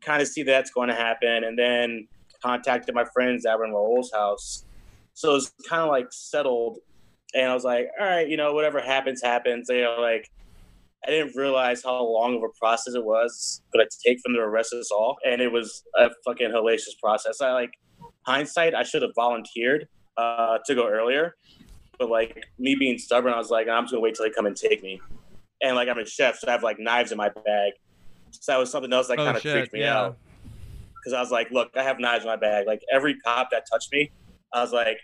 [0.00, 2.08] kind of see that's going to happen, and then
[2.44, 4.64] contacted my friends that were in Rahul's house.
[5.14, 6.78] So it was kind of like settled,
[7.34, 9.68] and I was like, all right, you know, whatever happens, happens.
[9.68, 10.28] You know, like
[11.06, 14.36] I didn't realize how long of a process it was going to take for them
[14.36, 17.40] to arrest us all, and it was a fucking hellacious process.
[17.40, 17.70] I like
[18.26, 21.36] hindsight, I should have volunteered uh, to go earlier,
[21.98, 24.46] but like me being stubborn, I was like, I'm just gonna wait till they come
[24.46, 25.00] and take me.
[25.62, 27.72] And like I'm a chef, so I have like knives in my bag,
[28.30, 29.98] so that was something else that oh kind of freaked me Yeah.
[29.98, 30.16] out
[31.04, 32.66] because I was like, look, I have knives in my bag.
[32.66, 34.10] Like every cop that touched me,
[34.52, 34.98] I was like,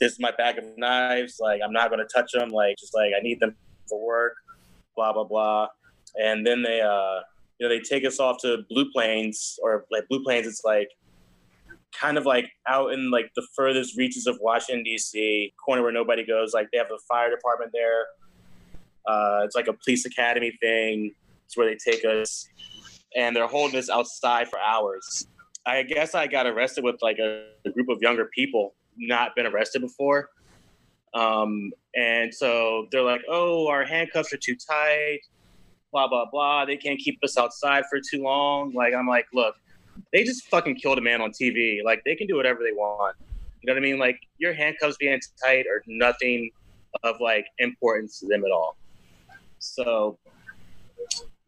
[0.00, 1.38] this is my bag of knives.
[1.40, 2.50] Like I'm not gonna touch them.
[2.50, 3.54] Like just like I need them
[3.88, 4.34] for work.
[4.96, 5.68] Blah blah blah.
[6.20, 7.20] And then they, uh,
[7.58, 10.46] you know, they take us off to Blue Plains or like Blue Plains.
[10.46, 10.88] It's like
[11.98, 16.26] kind of like out in like the furthest reaches of Washington D.C., corner where nobody
[16.26, 16.52] goes.
[16.52, 18.06] Like they have a fire department there.
[19.06, 21.12] Uh, it's like a police academy thing.
[21.46, 22.48] It's where they take us,
[23.14, 25.26] and they're holding us outside for hours.
[25.66, 29.46] I guess I got arrested with like a, a group of younger people, not been
[29.46, 30.30] arrested before.
[31.14, 35.20] Um, and so they're like, "Oh, our handcuffs are too tight."
[35.92, 36.64] Blah blah blah.
[36.64, 38.72] They can't keep us outside for too long.
[38.72, 39.54] Like I'm like, look,
[40.12, 41.84] they just fucking killed a man on TV.
[41.84, 43.16] Like they can do whatever they want.
[43.62, 43.98] You know what I mean?
[43.98, 46.50] Like your handcuffs being tight are nothing
[47.02, 48.76] of like importance to them at all.
[49.58, 50.18] So,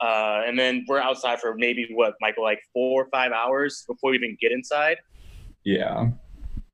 [0.01, 4.11] uh, and then we're outside for maybe what, Michael, like four or five hours before
[4.11, 4.99] we even get inside.
[5.65, 6.11] Yeah.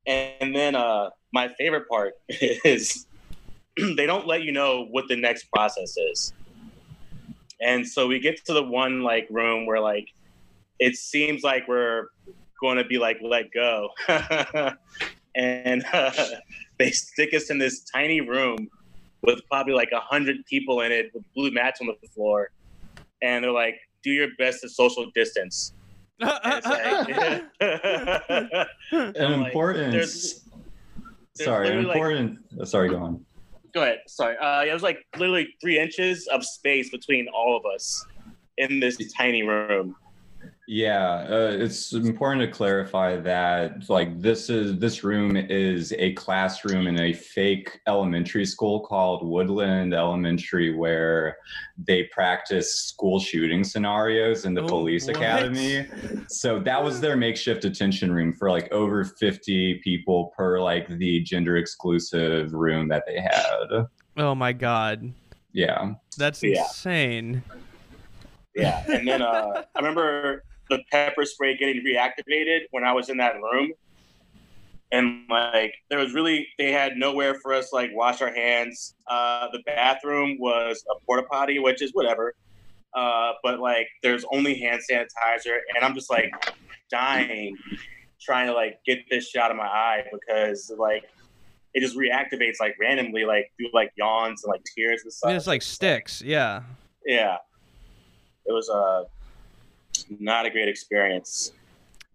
[0.06, 3.06] And then uh, my favorite part is
[3.76, 6.32] they don't let you know what the next process is.
[7.60, 10.08] And so we get to the one like room where like
[10.80, 12.08] it seems like we're
[12.60, 13.90] going to be like let go.
[15.34, 16.10] and uh,
[16.78, 18.68] they stick us in this tiny room
[19.22, 22.50] with probably like a hundred people in it with blue mats on the floor,
[23.22, 25.72] and they're like, "Do your best to social distance."
[26.20, 27.44] And it's like-
[28.92, 29.92] An I'm like, important.
[29.92, 30.40] there's-
[31.34, 32.38] there's sorry, an literally, like- important.
[32.60, 33.24] oh, sorry, go on.
[33.74, 34.00] Go ahead.
[34.06, 34.36] Sorry.
[34.36, 38.04] Uh, it was like literally three inches of space between all of us
[38.58, 39.96] in this tiny room.
[40.68, 46.86] Yeah, uh, it's important to clarify that like this is this room is a classroom
[46.86, 51.36] in a fake elementary school called Woodland Elementary, where
[51.76, 55.16] they practice school shooting scenarios in the Oh, police what?
[55.16, 55.84] academy.
[56.28, 61.20] So that was their makeshift detention room for like over fifty people per like the
[61.22, 63.86] gender exclusive room that they had.
[64.16, 65.12] Oh my god,
[65.52, 66.60] Yeah, that's Yeah.
[66.60, 67.42] insane.
[68.54, 68.84] Yeah.
[68.86, 73.34] And then uh, I remember the pepper spray getting reactivated when I was in that
[73.34, 73.72] room.
[74.90, 78.94] And like there was really they had nowhere for us like wash our hands.
[79.06, 82.34] Uh, the bathroom was a porta potty, which is whatever.
[82.94, 86.30] Uh, but like there's only hand sanitizer, and I'm just like
[86.90, 87.56] dying,
[88.20, 91.04] trying to like get this shit out of my eye because like
[91.72, 95.28] it just reactivates like randomly, like through like yawns and like tears and I stuff.
[95.28, 96.20] mean, it's like sticks.
[96.20, 96.62] Yeah.
[97.06, 97.36] Yeah.
[98.44, 99.04] It was uh,
[100.18, 101.52] not a great experience.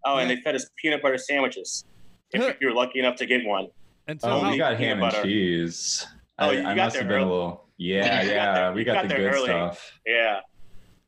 [0.04, 1.84] Oh, and they fed us peanut butter sandwiches.
[2.32, 3.68] If you were lucky enough to get one.
[4.06, 5.22] And so oh, we got peanut ham and butter.
[5.22, 6.06] cheese.
[6.38, 7.30] Oh, I, you I got must there have been a early.
[7.30, 7.64] little.
[7.80, 9.44] Yeah, You yeah, there- we got, got the good early.
[9.44, 9.92] stuff.
[10.04, 10.40] Yeah.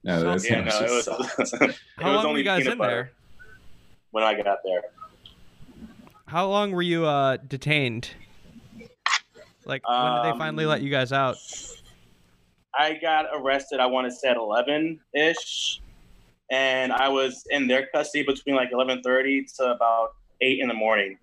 [0.04, 2.64] No, So, those yeah, no, sandwiches it was, it how was long were you guys
[2.66, 3.12] in butter there?
[4.12, 4.82] when I got there.
[6.26, 8.10] How long were you uh, detained?
[9.64, 11.36] Like when did they finally let Um, you guys out?
[12.74, 15.80] I got arrested, I want to say at 11 ish.
[16.50, 21.16] And I was in their custody between like 11.30 to about 8 in the morning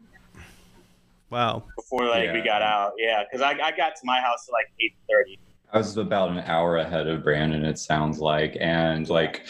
[1.30, 1.64] Wow.
[1.76, 2.94] before like we got out.
[2.98, 4.68] Yeah, because I, I got to my house at like
[5.10, 5.38] 8.30.
[5.74, 8.56] I was about an hour ahead of Brandon, it sounds like.
[8.62, 9.46] And like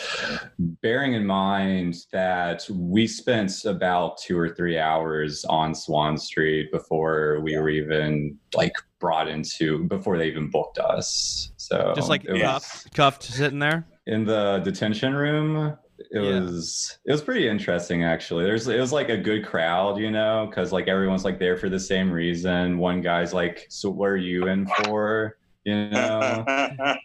[0.57, 7.39] bearing in mind that we spent about two or three hours on Swann Street before
[7.43, 11.51] we were even like brought into before they even booked us.
[11.57, 13.85] So Just like it was- cuffed, cuffed, sitting there.
[14.07, 16.39] In the detention room it Yeah.
[16.41, 18.45] was it was pretty interesting actually.
[18.45, 21.69] There's it was like a good crowd you know because like everyone's like there for
[21.69, 22.77] the same reason.
[22.77, 25.37] One guy's like so what are you in for?
[25.65, 26.45] You know?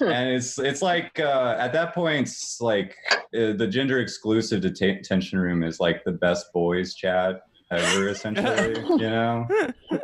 [0.00, 2.28] And it's it's like uh at that point
[2.60, 2.96] like
[3.34, 7.40] uh, the gender exclusive deta- detention room is like the best boys chat
[7.70, 9.46] ever essentially you know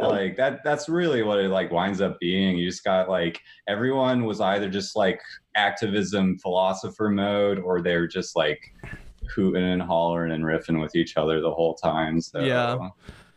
[0.01, 4.25] like that that's really what it like winds up being you just got like everyone
[4.25, 5.21] was either just like
[5.55, 8.61] activism philosopher mode or they're just like
[9.35, 12.75] hooting and hollering and riffing with each other the whole time so Yeah.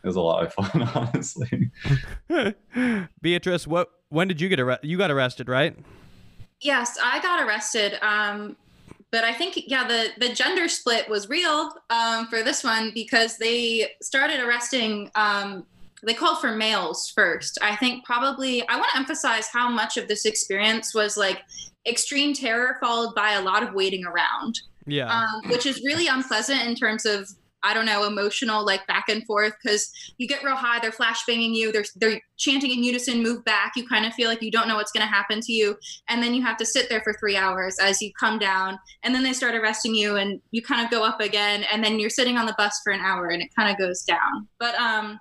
[0.02, 1.70] it was a lot of fun honestly
[3.22, 3.90] Beatrice, what?
[4.08, 4.86] When did you get arrested?
[4.88, 5.76] You got arrested, right?
[6.60, 7.98] Yes, I got arrested.
[8.02, 8.56] Um,
[9.12, 13.38] but I think yeah, the the gender split was real um, for this one because
[13.38, 15.10] they started arresting.
[15.14, 15.64] Um,
[16.04, 17.58] they called for males first.
[17.62, 21.42] I think probably I want to emphasize how much of this experience was like
[21.86, 25.06] extreme terror followed by a lot of waiting around Yeah.
[25.10, 27.28] um, which is really unpleasant in terms of
[27.66, 31.54] I don't know emotional like back and forth because you get real high, they're flashbanging
[31.54, 33.72] you, they're they're chanting in unison, move back.
[33.76, 35.76] You kind of feel like you don't know what's going to happen to you,
[36.08, 39.14] and then you have to sit there for three hours as you come down, and
[39.14, 42.10] then they start arresting you, and you kind of go up again, and then you're
[42.10, 44.46] sitting on the bus for an hour, and it kind of goes down.
[44.60, 45.18] But um,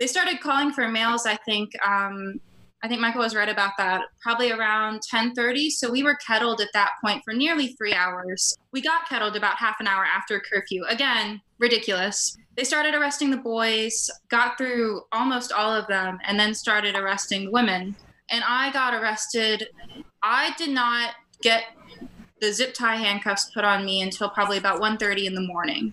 [0.00, 1.70] they started calling for males, I think.
[1.86, 2.40] Um,
[2.82, 4.02] I think Michael was right about that.
[4.20, 5.70] Probably around 10:30.
[5.70, 8.56] So we were kettled at that point for nearly three hours.
[8.72, 10.84] We got kettled about half an hour after curfew.
[10.88, 12.36] Again, ridiculous.
[12.56, 17.52] They started arresting the boys, got through almost all of them, and then started arresting
[17.52, 17.96] women.
[18.30, 19.68] And I got arrested.
[20.22, 21.64] I did not get
[22.40, 25.92] the zip tie handcuffs put on me until probably about 1.30 in the morning.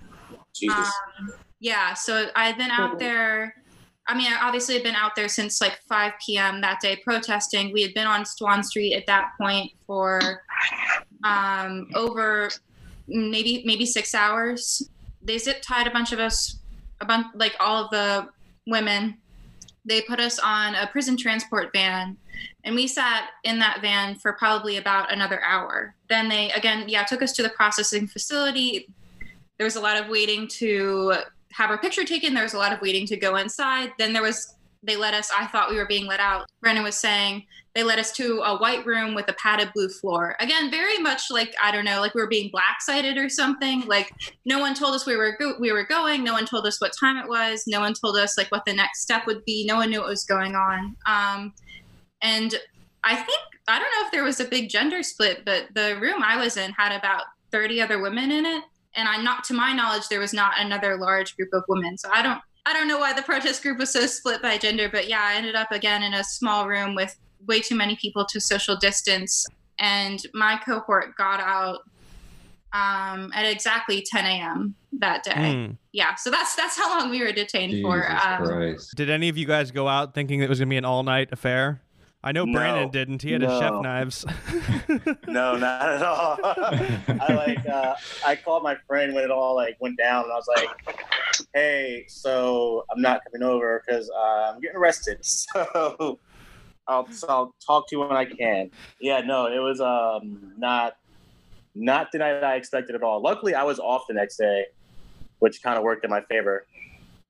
[0.54, 0.92] Jesus.
[1.20, 3.56] Um, yeah, so I had been out there.
[4.10, 6.62] I mean, I obviously had been out there since like 5 p.m.
[6.62, 7.72] that day protesting.
[7.72, 10.42] We had been on Swann Street at that point for
[11.24, 12.50] um, over
[13.08, 14.90] maybe maybe six hours.
[15.22, 16.58] They zip tied a bunch of us,
[17.02, 18.30] a bunch like all of the
[18.66, 19.16] women.
[19.86, 22.18] They put us on a prison transport van,
[22.64, 25.94] and we sat in that van for probably about another hour.
[26.10, 28.88] Then they again, yeah, took us to the processing facility.
[29.60, 31.14] There was a lot of waiting to
[31.54, 32.34] have our picture taken.
[32.34, 33.92] There was a lot of waiting to go inside.
[33.98, 35.30] Then there was they let us.
[35.38, 36.46] I thought we were being let out.
[36.62, 40.36] Brandon was saying they led us to a white room with a padded blue floor.
[40.40, 43.82] Again, very much like I don't know, like we were being black-sided or something.
[43.82, 44.12] Like
[44.46, 46.24] no one told us we were go- we were going.
[46.24, 47.64] No one told us what time it was.
[47.68, 49.66] No one told us like what the next step would be.
[49.66, 50.96] No one knew what was going on.
[51.06, 51.54] Um,
[52.22, 52.56] and
[53.04, 56.24] I think I don't know if there was a big gender split, but the room
[56.24, 58.64] I was in had about 30 other women in it
[58.96, 61.98] and I'm not to my knowledge there was not another large group of women.
[61.98, 64.90] So I don't I don't know why the protest group was so split by gender,
[64.90, 67.16] but yeah, I ended up again in a small room with
[67.48, 69.46] way too many people to social distance,
[69.80, 71.80] and my cohort got out
[72.74, 74.76] um, at exactly 10 a.m.
[75.00, 75.32] that day.
[75.32, 75.78] Mm.
[75.92, 78.12] Yeah, so that's that's how long we were detained Jesus for.
[78.12, 78.96] Um, Christ.
[78.96, 81.30] Did any of you guys go out thinking it was gonna be an all night
[81.32, 81.82] affair?
[82.24, 82.54] I know No.
[82.60, 83.22] Brandon didn't.
[83.22, 84.26] He had his chef knives.
[85.28, 86.38] No, not at all.
[86.44, 90.36] I like uh, I called my friend when it all like went down, and I
[90.36, 90.98] was like,
[91.54, 95.20] "Hey, so I'm not coming over because uh, I'm getting arrested.
[95.24, 96.20] So
[96.88, 100.98] I'll so I'll talk to you when I can." Yeah, no, it was um not
[101.76, 103.22] not the night I expected at all.
[103.22, 104.66] Luckily, I was off the next day,
[105.38, 106.66] which kind of worked in my favor.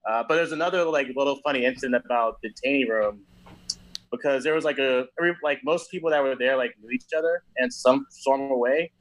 [0.09, 3.19] Uh, but there's another like little funny incident about the Taney room
[4.11, 7.05] because there was like a every, like most people that were there like knew each
[7.17, 8.91] other in some sort of way,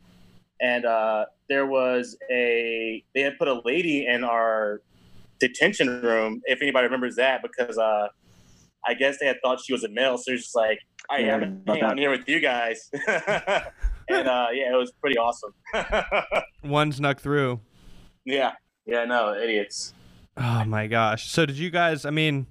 [0.61, 4.83] and uh, there was a they had put a lady in our
[5.40, 8.09] detention room if anybody remembers that because uh,
[8.87, 10.79] I guess they had thought she was a male, so it's just like
[11.11, 14.92] I Yeah, am about hanging out here with you guys, and uh, yeah, it was
[15.01, 15.53] pretty awesome.
[16.62, 17.61] One snuck through.
[18.25, 18.53] yeah,
[18.87, 19.94] yeah, no idiots.
[20.37, 21.29] Oh my gosh.
[21.31, 22.05] So did you guys?
[22.05, 22.47] I mean,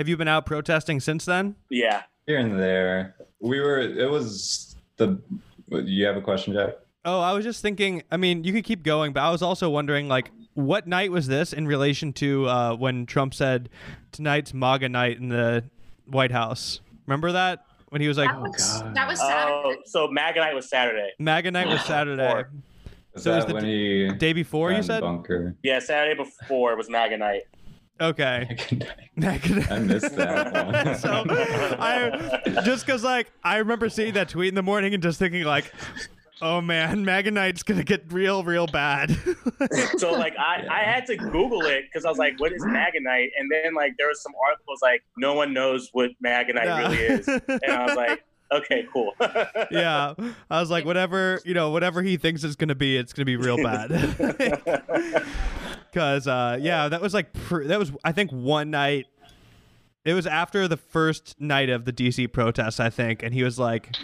[0.00, 1.54] have you been out protesting since then?
[1.68, 3.14] Yeah, Here and there.
[3.38, 5.20] We were, it was the,
[5.68, 6.70] you have a question, Jack?
[7.04, 8.02] Oh, I was just thinking.
[8.10, 11.26] I mean, you could keep going, but I was also wondering, like, what night was
[11.26, 13.68] this in relation to uh, when Trump said
[14.10, 15.64] tonight's MAGA night in the
[16.06, 16.80] White House?
[17.06, 18.94] Remember that when he was like, that was God.
[18.94, 19.80] that was oh, Saturday.
[19.84, 21.10] so MAGA Night was Saturday.
[21.18, 22.22] MAGA night was Saturday.
[22.26, 22.50] Before.
[23.12, 25.00] Was So it was the when d- he Day before, you said?
[25.00, 25.56] bunker?
[25.62, 27.42] Yeah, Saturday before was MAGA Night.
[28.00, 28.56] Okay.
[29.16, 30.52] MAGA I missed that
[30.86, 30.94] one.
[30.98, 31.24] so
[31.78, 35.44] I just because like I remember seeing that tweet in the morning and just thinking
[35.44, 35.70] like,
[36.40, 37.30] oh man, MAGA
[37.66, 39.10] gonna get real, real bad.
[39.98, 43.00] so like I, I had to Google it because I was like, what is MAGA
[43.00, 43.30] Night?
[43.38, 46.76] And then like there was some articles like no one knows what MAGA Night Nah.
[46.78, 47.28] really is.
[47.28, 49.12] And I was like, okay, cool.
[49.70, 50.14] yeah,
[50.50, 53.36] I was like, whatever you know, whatever he thinks it's gonna be, it's gonna be
[53.36, 53.90] real bad.
[55.90, 59.06] Because uh, yeah, that was like pr- that was I think one night.
[60.04, 63.58] It was after the first night of the DC protests, I think, and he was
[63.58, 63.94] like,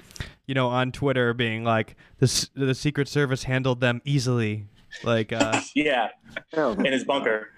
[0.47, 4.67] you know, on Twitter being like, the the Secret Service handled them easily,
[5.05, 5.33] like.
[5.33, 6.09] uh yeah,
[6.55, 7.49] Oh, in his bunker.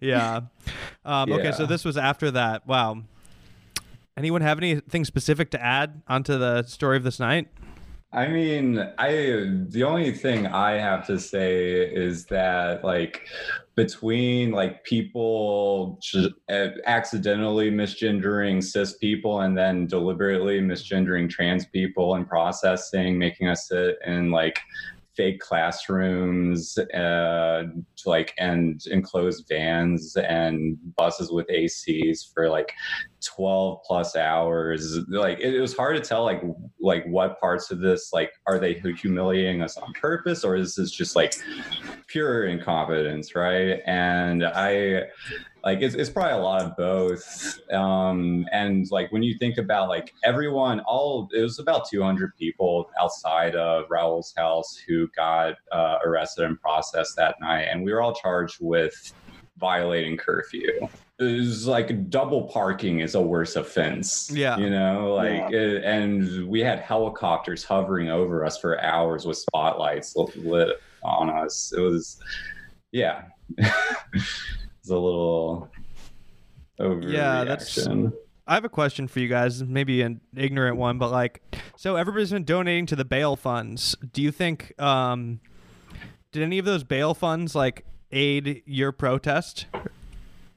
[0.00, 0.40] Yeah.
[1.04, 2.66] Um, Okay, so this was after that.
[2.66, 3.02] Wow.
[4.16, 7.48] Anyone have anything specific to add onto the story of this night?
[8.14, 9.10] I mean, I
[9.68, 13.26] the only thing I have to say is that like
[13.74, 15.98] between like people
[16.84, 23.96] accidentally misgendering cis people and then deliberately misgendering trans people and processing, making us sit
[24.06, 24.60] in like
[25.16, 27.64] fake classrooms, uh,
[28.06, 32.72] like and enclosed vans and buses with ACs for like
[33.24, 34.98] 12 plus hours.
[35.08, 36.42] Like it, it was hard to tell like
[36.80, 40.90] like what parts of this like are they humiliating us on purpose or is this
[40.90, 41.34] just like
[42.06, 43.80] pure incompetence right?
[43.86, 45.02] And i
[45.64, 49.88] like it's, it's probably a lot of both um and like when you think about
[49.88, 55.98] like everyone all it was about 200 people outside of Rahul's house who got uh,
[56.04, 59.12] arrested and processed that night and we were all charged with
[59.58, 60.88] violating curfew
[61.18, 64.30] it's like double parking is a worse offense.
[64.32, 64.56] Yeah.
[64.58, 70.16] You know, like, uh, and we had helicopters hovering over us for hours with spotlights
[70.36, 71.72] lit on us.
[71.76, 72.18] It was,
[72.90, 73.24] yeah,
[74.82, 75.70] it's a little
[76.78, 77.12] overreaction.
[77.12, 77.86] Yeah, that's-
[78.44, 81.40] I have a question for you guys, maybe an ignorant one, but like,
[81.76, 83.94] so everybody's been donating to the bail funds.
[84.12, 85.38] Do you think, um,
[86.32, 89.66] did any of those bail funds like aid your protest?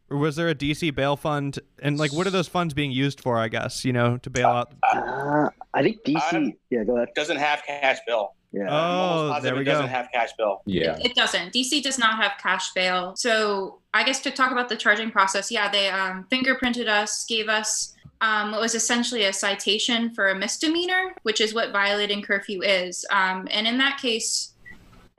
[0.09, 1.59] Or was there a DC bail fund?
[1.79, 3.37] And like, what are those funds being used for?
[3.37, 4.73] I guess you know to bail out.
[4.91, 6.21] Uh, I think DC.
[6.33, 7.09] I'm- yeah, go ahead.
[7.15, 8.33] Doesn't have cash bill.
[8.55, 8.67] Yeah.
[8.69, 9.91] Oh, almost there we it doesn't go.
[9.91, 10.61] have cash bill.
[10.65, 10.95] Yeah.
[10.97, 11.51] It, it doesn't.
[11.53, 13.13] DC does not have cash bail.
[13.17, 17.49] So I guess to talk about the charging process, yeah, they um, fingerprinted us, gave
[17.49, 22.61] us um, what was essentially a citation for a misdemeanor, which is what violating curfew
[22.61, 23.05] is.
[23.11, 24.53] Um, and in that case,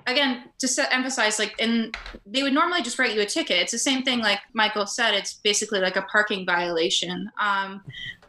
[0.07, 1.93] again, to set, emphasize, like, in
[2.25, 3.61] they would normally just write you a ticket.
[3.61, 5.13] It's the same thing, like Michael said.
[5.13, 7.31] It's basically like a parking violation.
[7.39, 7.83] Um,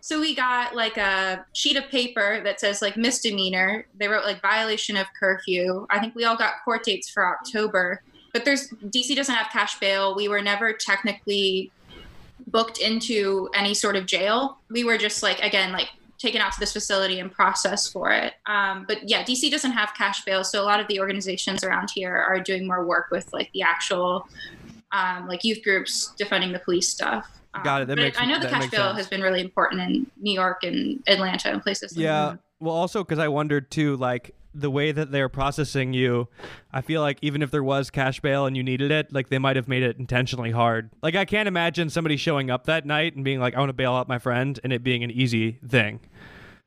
[0.08, 3.86] so we got like a sheet of paper that says like misdemeanor.
[4.00, 5.86] They wrote like violation of curfew.
[5.90, 8.02] I think we all got court dates for October.
[8.32, 10.16] But there's DC doesn't have cash bail.
[10.16, 11.74] We were never technically
[12.48, 14.60] booked into any sort of jail.
[14.70, 18.36] We were just like again like taken out to this facility and processed for it.
[18.46, 21.90] Um, but yeah, DC doesn't have cash bail, so a lot of the organizations around
[21.94, 24.26] here are doing more work with like the actual
[24.94, 27.37] um, like youth groups defending the police stuff.
[27.58, 27.88] Um, Got it.
[27.90, 28.98] That makes- I know the that cash makes bail sense.
[28.98, 31.96] has been really important in New York and Atlanta and places.
[31.96, 32.26] like Yeah.
[32.32, 32.40] that.
[32.60, 36.28] Well, also because I wondered too, like the way that they're processing you,
[36.74, 39.38] I feel like even if there was cash bail and you needed it, like they
[39.38, 40.90] might have made it intentionally hard.
[41.04, 43.74] Like I can't imagine somebody showing up that night and being like, "I want to
[43.74, 46.00] bail out my friend," and it being an easy thing.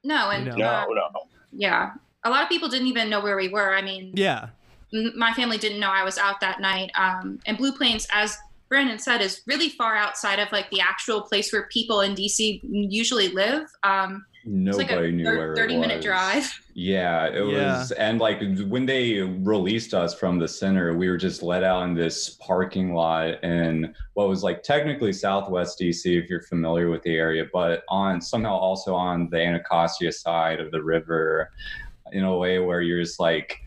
[0.04, 0.54] No, and know.
[0.54, 1.10] No, uh, no.
[1.52, 1.90] yeah,
[2.24, 3.74] a lot of people didn't even know where we were.
[3.74, 4.50] I mean, Yeah.
[4.94, 6.92] m- my family didn't know I was out that night.
[6.94, 8.38] Um, and Blue Plains, as
[8.70, 12.60] Brandon said, is really far outside of like the actual place where people in DC
[12.62, 13.66] usually live.
[13.82, 16.48] Um, Nobody like a knew thir- where it 30 minute drive.
[16.72, 17.78] Yeah, it Yeah.
[17.78, 21.82] was, and like when they released us from the center, we were just let out
[21.82, 27.02] in this parking lot in what was like technically Southwest DC, if you're familiar with
[27.02, 31.50] the area, but on somehow also on the Anacostia side of the river,
[32.12, 33.58] in a way where you're just like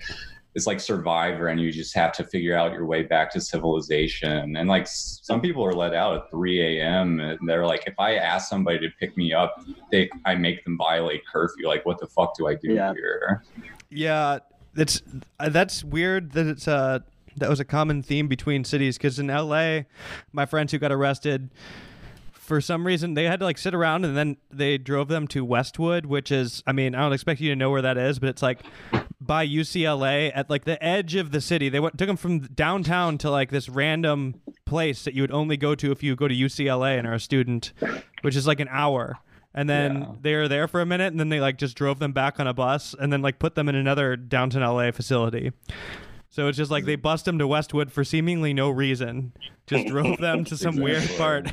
[0.56, 4.56] it's like Survivor, and you just have to figure out your way back to civilization.
[4.56, 7.20] And like some people are let out at 3 a.m.
[7.20, 10.78] and they're like, if I ask somebody to pick me up, they I make them
[10.78, 11.68] violate curfew.
[11.68, 12.94] Like, what the fuck do I do Yeah.
[12.94, 13.44] here?
[13.90, 14.40] Yeah,
[14.74, 15.02] that's
[15.40, 17.00] uh, that's weird that it's uh
[17.38, 19.88] that was a common theme between cities because in L.A.,
[20.32, 21.50] my friends who got arrested
[22.32, 25.44] for some reason they had to like sit around and then they drove them to
[25.46, 28.30] Westwood, which is I mean I don't expect you to know where that is, but
[28.30, 28.60] it's like
[29.26, 31.70] by UCLA at like the edge of the city.
[31.70, 35.58] They went, took them from downtown to like this random place that you would only
[35.58, 37.74] go to if you go to UCLA and are a student,
[38.22, 39.18] which is like an hour.
[39.56, 40.08] And then Yeah.
[40.22, 42.48] they were there for a minute, and then they like just drove them back on
[42.48, 45.52] a bus, and then like put them in another downtown LA facility.
[46.30, 49.34] So it's just like they bust them to Westwood for seemingly no reason,
[49.68, 51.46] just drove them to some weird part,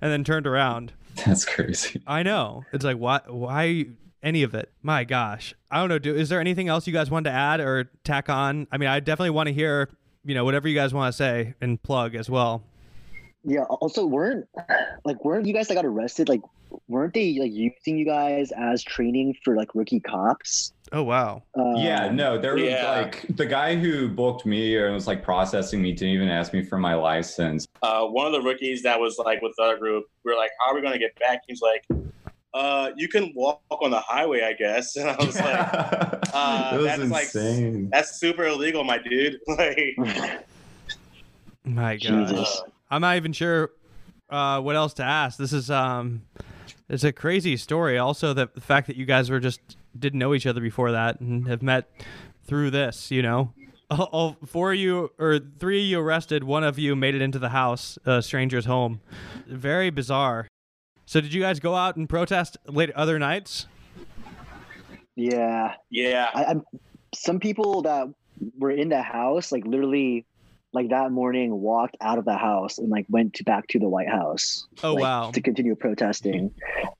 [0.00, 0.92] and then turned around.
[1.26, 2.00] That's crazy.
[2.06, 2.64] I know.
[2.72, 3.86] It's like why why
[4.22, 4.70] any of it?
[4.82, 5.54] My gosh.
[5.70, 5.98] I don't know.
[5.98, 8.66] Do is there anything else you guys want to add or tack on?
[8.72, 9.88] I mean, I definitely want to hear,
[10.24, 12.62] you know, whatever you guys want to say and plug as well.
[13.44, 13.62] Yeah.
[13.62, 14.46] Also, weren't
[15.04, 16.42] like weren't you guys that got arrested like
[16.86, 20.72] weren't they like using you guys as training for like rookie cops?
[20.92, 21.42] Oh wow.
[21.54, 22.90] Um, yeah, no, there was Yeah.
[22.90, 26.62] like the guy who booked me or was like processing me didn't even ask me
[26.62, 27.66] for my license.
[27.82, 30.50] Uh, one of the rookies that was like with the other group, we were like,
[30.60, 31.84] "How are we gonna get back?" He's like,
[32.54, 36.84] "Uh, you can walk on the highway, I guess." And I was like, uh, was
[36.84, 37.88] that's like- insane.
[37.90, 39.96] "That's super illegal, my dude." like,
[41.64, 42.62] My God, Jesus.
[42.90, 43.70] I'm not even sure
[44.30, 45.38] uh, what else to ask.
[45.38, 46.22] This is um,
[46.88, 47.98] it's a crazy story.
[47.98, 49.60] Also, that the fact that you guys were just
[49.98, 51.88] didn't know each other before that and have met
[52.44, 53.10] through this.
[53.10, 53.52] You know,
[53.90, 56.44] all, all four of you or three of you arrested.
[56.44, 59.00] One of you made it into the house, a stranger's home.
[59.46, 60.48] Very bizarre.
[61.10, 63.66] So, did you guys go out and protest late other nights?
[65.16, 65.74] Yeah.
[65.90, 66.62] yeah, I, I'm
[67.12, 68.06] some people that
[68.56, 70.24] were in the house like literally
[70.72, 73.88] like that morning walked out of the house and like went to back to the
[73.88, 74.68] White House.
[74.84, 75.30] Oh like, wow.
[75.32, 76.54] To continue protesting.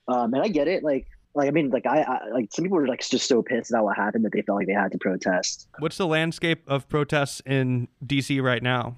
[0.08, 0.82] Um, and I get it.
[0.82, 1.06] Like
[1.36, 3.84] like I mean like I, I like some people were like just so pissed about
[3.84, 5.68] what happened that they felt like they had to protest.
[5.78, 8.96] What's the landscape of protests in DC right now?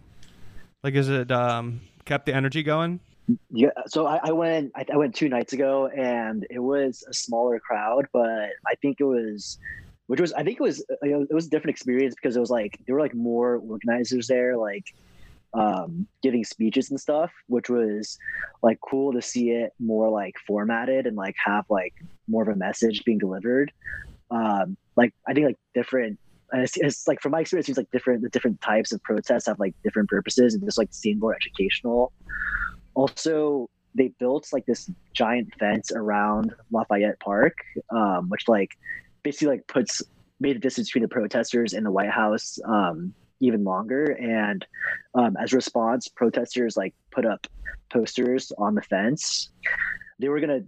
[0.82, 3.00] Like, is it um, kept the energy going?
[3.50, 4.72] Yeah, so I, I went.
[4.74, 8.96] I, I went two nights ago, and it was a smaller crowd, but I think
[9.00, 9.58] it was,
[10.08, 12.40] which was I think it was you know, it was a different experience because it
[12.40, 14.56] was like there were like more organizers there.
[14.56, 14.84] Like
[15.54, 18.18] um, giving speeches and stuff, which was
[18.62, 21.94] like cool to see it more like formatted and like have like
[22.28, 23.72] more of a message being delivered.
[24.30, 26.18] Um, like I think like different.
[26.54, 28.22] It's, it's like from my experience, it's like different.
[28.22, 32.12] The different types of protests have like different purposes, and just like seem more educational.
[32.95, 37.57] Also, they built like this giant fence around Lafayette Park,
[37.90, 38.70] um, which like
[39.22, 40.03] basically like puts
[40.40, 44.05] made the distance between the protesters and the White House um, even longer.
[44.12, 44.66] And
[45.14, 47.47] um, as a response, protesters like put up
[47.93, 49.51] posters on the fence.
[50.18, 50.62] They were gonna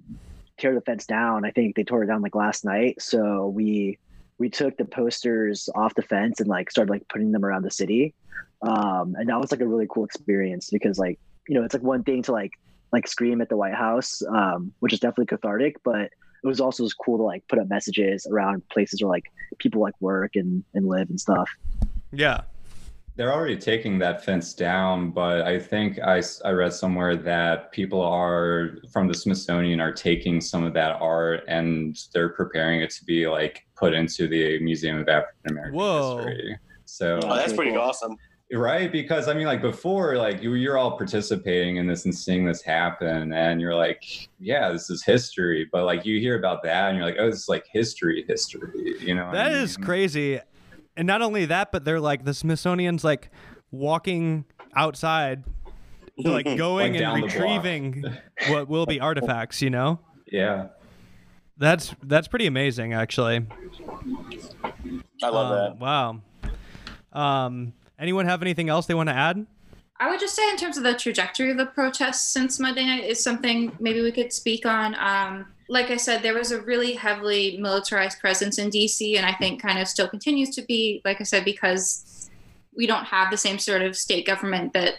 [0.58, 1.44] tear the fence down.
[1.44, 3.00] I think they tore it down like last night.
[3.00, 3.98] So we
[4.38, 7.70] we took the posters off the fence and like started like putting them around the
[7.70, 8.14] city.
[8.62, 11.18] Um, and that was like a really cool experience because like
[11.48, 12.52] you know it's like one thing to like
[12.94, 16.84] like scream at the White House, um, which is definitely cathartic, but it was also
[16.84, 19.24] just cool to like put up messages around places where like
[19.58, 21.50] people like work and, and live and stuff.
[22.12, 22.42] Yeah.
[23.16, 28.02] They're already taking that fence down, but I think I, I read somewhere that people
[28.02, 33.04] are from the Smithsonian are taking some of that art and they're preparing it to
[33.04, 36.58] be like put into the Museum of African American History.
[36.84, 38.16] So oh, that's pretty awesome.
[38.52, 42.44] Right, because I mean, like before, like you, you're all participating in this and seeing
[42.44, 46.90] this happen, and you're like, "Yeah, this is history." But like you hear about that,
[46.90, 49.62] and you're like, "Oh, this is like history, history." You know, that I mean?
[49.62, 50.40] is crazy.
[50.96, 53.30] And not only that, but they're like the Smithsonian's like
[53.70, 54.44] walking
[54.76, 55.42] outside,
[56.18, 58.04] like going like and retrieving
[58.48, 59.62] what will be artifacts.
[59.62, 60.00] You know?
[60.30, 60.68] Yeah.
[61.56, 63.46] That's that's pretty amazing, actually.
[65.22, 65.78] I love um, that.
[65.78, 66.20] Wow.
[67.12, 69.46] Um, Anyone have anything else they want to add?
[70.00, 73.04] I would just say, in terms of the trajectory of the protests since Monday night,
[73.04, 74.96] is something maybe we could speak on.
[74.98, 79.32] Um, like I said, there was a really heavily militarized presence in DC, and I
[79.34, 82.28] think kind of still continues to be, like I said, because
[82.76, 84.94] we don't have the same sort of state government that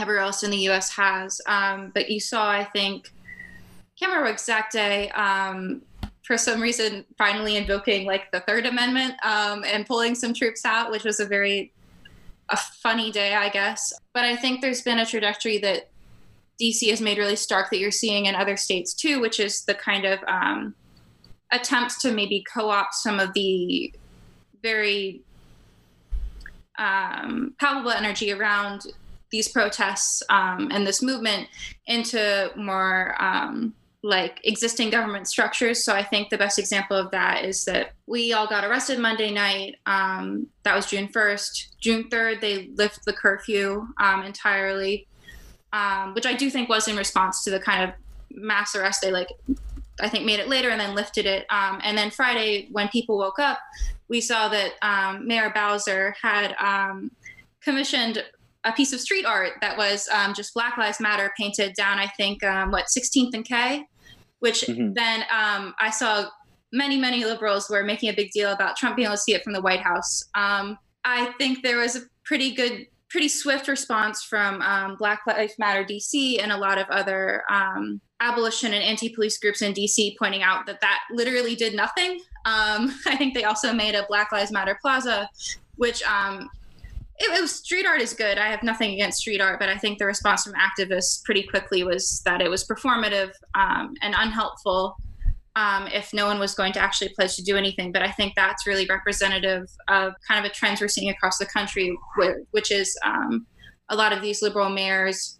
[0.00, 1.40] everywhere else in the US has.
[1.46, 3.12] Um, but you saw, I think,
[3.98, 5.82] can't remember exact day, um,
[6.22, 10.90] for some reason, finally invoking like the Third Amendment um, and pulling some troops out,
[10.90, 11.72] which was a very
[12.50, 13.92] a funny day, I guess.
[14.14, 15.90] But I think there's been a trajectory that
[16.60, 19.74] DC has made really stark that you're seeing in other states too, which is the
[19.74, 20.74] kind of um,
[21.52, 23.92] attempts to maybe co-opt some of the
[24.62, 25.22] very
[26.78, 28.86] um, palpable energy around
[29.30, 31.48] these protests um, and this movement
[31.86, 35.84] into more um, like existing government structures.
[35.84, 39.32] So I think the best example of that is that we all got arrested Monday
[39.32, 39.76] night.
[39.86, 41.68] Um, that was June 1st.
[41.80, 45.06] June 3rd, they lift the curfew um, entirely,
[45.72, 47.96] um, which I do think was in response to the kind of
[48.30, 49.28] mass arrest they like.
[50.00, 51.44] I think made it later and then lifted it.
[51.50, 53.58] Um, and then Friday, when people woke up,
[54.08, 57.10] we saw that um, Mayor Bowser had um,
[57.60, 58.22] commissioned
[58.68, 62.06] a piece of street art that was um, just Black Lives Matter painted down, I
[62.16, 63.84] think, um, what, 16th and K,
[64.40, 64.92] which mm-hmm.
[64.92, 66.28] then um, I saw
[66.72, 69.42] many, many liberals were making a big deal about Trump being able to see it
[69.42, 70.24] from the White House.
[70.34, 75.54] Um, I think there was a pretty good, pretty swift response from um, Black Lives
[75.58, 80.42] Matter DC and a lot of other um, abolition and anti-police groups in DC pointing
[80.42, 82.20] out that that literally did nothing.
[82.50, 85.28] I think they also made a Black Lives Matter Plaza,
[85.76, 86.48] which um,
[87.18, 88.38] it, was street art is good.
[88.38, 91.84] I have nothing against street art, but I think the response from activists pretty quickly
[91.84, 94.96] was that it was performative um, and unhelpful
[95.56, 97.90] um, if no one was going to actually pledge to do anything.
[97.90, 101.46] But I think that's really representative of kind of a trend we're seeing across the
[101.46, 101.96] country,
[102.52, 103.46] which is um,
[103.88, 105.38] a lot of these liberal mayors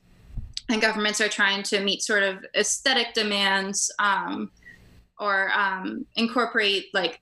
[0.69, 4.51] and governments are trying to meet sort of aesthetic demands um,
[5.19, 7.21] or um, incorporate like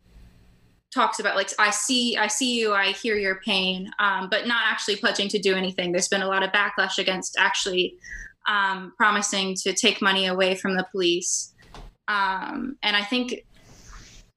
[0.97, 4.62] talks about like i see i see you i hear your pain um, but not
[4.64, 5.92] actually pledging to do anything.
[5.92, 7.97] There's been a lot of backlash against actually
[8.49, 11.55] um, promising to take money away from the police.
[12.09, 13.44] Um, and i think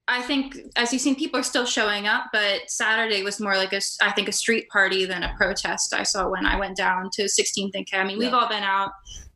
[0.08, 3.72] i think as you've seen people are still showing up but saturday was more like
[3.72, 7.08] a i think a street party than a protest i saw when i went down
[7.12, 7.96] to 16th and k.
[7.96, 8.26] I mean yeah.
[8.26, 8.90] we've all been out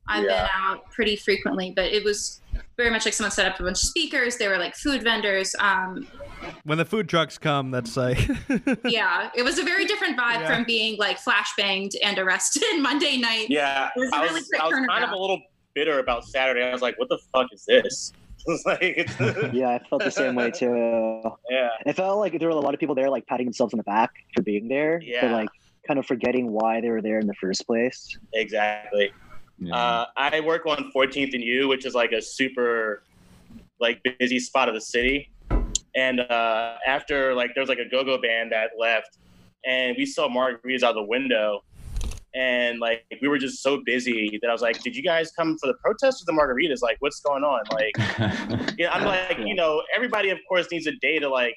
[0.08, 0.42] i've yeah.
[0.42, 2.40] been out pretty frequently but it was
[2.76, 4.36] very much like someone set up a bunch of speakers.
[4.36, 5.54] There were like food vendors.
[5.58, 6.06] Um,
[6.64, 8.18] when the food trucks come, that's like
[8.84, 10.54] yeah, it was a very different vibe yeah.
[10.54, 13.46] from being like flashbanged and arrested Monday night.
[13.48, 15.40] Yeah, was I was, I was kind of a little
[15.74, 16.64] bitter about Saturday.
[16.64, 18.12] I was like, what the fuck is this?
[18.66, 19.08] like,
[19.52, 21.22] yeah, I felt the same way too.
[21.48, 23.78] Yeah, it felt like there were a lot of people there, like patting themselves on
[23.78, 25.22] the back for being there, yeah.
[25.22, 25.48] but like
[25.86, 28.18] kind of forgetting why they were there in the first place.
[28.34, 29.12] Exactly.
[29.58, 29.76] Yeah.
[29.76, 33.02] Uh, I work on 14th and U, which is like a super
[33.80, 35.30] like busy spot of the city.
[35.96, 39.18] And uh, after like there's like a go-go band that left,
[39.64, 41.62] and we saw margaritas out the window,
[42.34, 45.56] and like we were just so busy that I was like, "Did you guys come
[45.58, 46.82] for the protest or the margaritas?
[46.82, 47.96] Like, what's going on?" Like,
[48.78, 51.54] yeah, I'm like, you know, everybody of course needs a day to like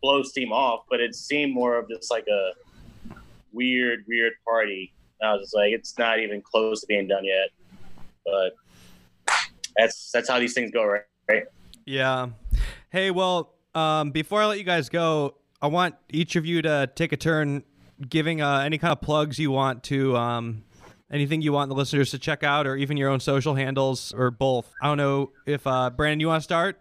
[0.00, 2.52] blow steam off, but it seemed more of just like a
[3.52, 4.94] weird, weird party.
[5.22, 7.48] I was just like, it's not even close to being done yet,
[8.24, 8.52] but
[9.76, 11.02] that's that's how these things go, right?
[11.28, 11.44] Right?
[11.86, 12.28] Yeah.
[12.90, 16.90] Hey, well, um, before I let you guys go, I want each of you to
[16.94, 17.62] take a turn
[18.08, 20.64] giving uh, any kind of plugs you want to um,
[21.10, 24.30] anything you want the listeners to check out, or even your own social handles, or
[24.30, 24.72] both.
[24.82, 26.80] I don't know if uh, Brandon, you want to start?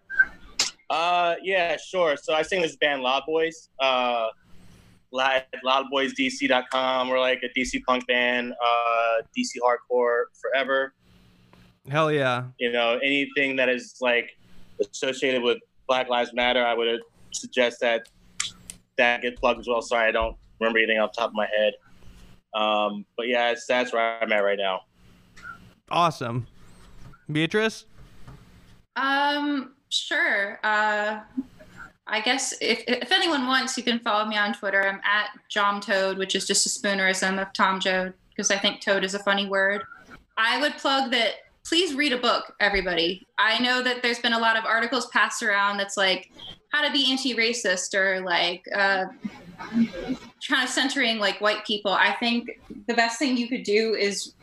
[0.89, 2.17] Uh, yeah, sure.
[2.17, 3.69] So I sing this band Loud Boys.
[3.79, 4.27] Uh,
[5.13, 7.09] loudboysdc.com.
[7.09, 10.93] We're like a DC punk band, uh, DC hardcore forever.
[11.89, 12.45] Hell yeah.
[12.59, 14.31] You know, anything that is like
[14.79, 15.57] associated with
[15.87, 17.01] Black Lives Matter, I would
[17.31, 18.07] suggest that
[18.97, 19.81] that get plugged as well.
[19.81, 21.73] Sorry, I don't remember anything off the top of my head.
[22.53, 24.81] Um, but yeah, that's where I'm at right now.
[25.89, 26.47] Awesome.
[27.31, 27.85] Beatrice?
[28.95, 30.59] Um, sure.
[30.63, 31.21] Uh,
[32.07, 34.85] I guess if, if anyone wants, you can follow me on Twitter.
[34.85, 38.81] I'm at Jom Toad, which is just a spoonerism of Tom Joad, because I think
[38.81, 39.83] toad is a funny word.
[40.37, 41.35] I would plug that
[41.65, 43.25] please read a book, everybody.
[43.37, 46.31] I know that there's been a lot of articles passed around that's like
[46.71, 49.05] how to be anti-racist or like uh,
[50.41, 51.91] trying to centering like white people.
[51.91, 54.33] I think the best thing you could do is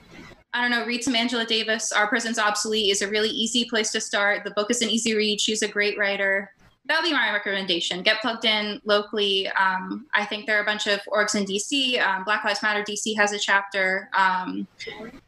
[0.54, 1.92] I don't know, read some Angela Davis.
[1.92, 4.44] Are Prisons Obsolete is a really easy place to start.
[4.44, 5.40] The book is an easy read.
[5.40, 6.50] She's a great writer.
[6.88, 8.02] That'll be my recommendation.
[8.02, 9.46] Get plugged in locally.
[9.48, 12.00] Um, I think there are a bunch of orgs in DC.
[12.00, 14.08] Um, Black Lives Matter DC has a chapter.
[14.16, 14.66] Um,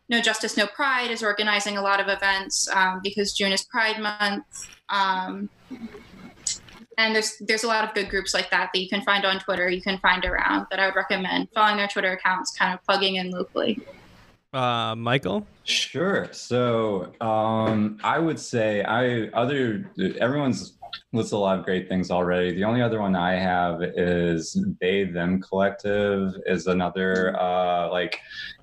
[0.08, 4.00] no Justice, No Pride is organizing a lot of events um, because June is Pride
[4.00, 4.68] Month.
[4.88, 5.50] Um,
[6.96, 9.38] and there's there's a lot of good groups like that that you can find on
[9.38, 9.68] Twitter.
[9.68, 13.16] You can find around that I would recommend following their Twitter accounts, kind of plugging
[13.16, 13.80] in locally.
[14.52, 15.46] Uh, Michael.
[15.64, 16.28] Sure.
[16.32, 20.72] So um, I would say I other everyone's
[21.12, 22.54] listed a lot of great things already.
[22.54, 28.18] The only other one I have is They Them Collective is another uh, like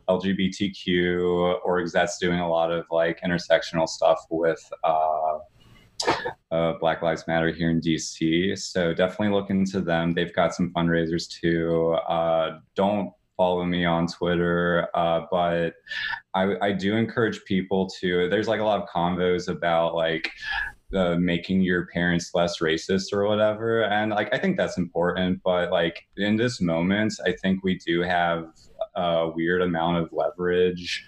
[0.09, 4.61] LGBTQ orgs that's doing a lot of like intersectional stuff with.
[4.83, 5.39] Uh,
[6.51, 8.57] uh, Black Lives Matter here in DC.
[8.57, 10.13] So definitely look into them.
[10.13, 11.93] They've got some fundraisers too.
[12.07, 15.73] Uh, don't follow me on Twitter, uh, but
[16.33, 18.27] I, I, do encourage people to.
[18.29, 20.29] There's like a lot of convos about like.
[20.95, 25.69] Uh, making your parents less racist or whatever and like i think that's important but
[25.69, 28.45] like in this moment i think we do have
[28.95, 31.05] a weird amount of leverage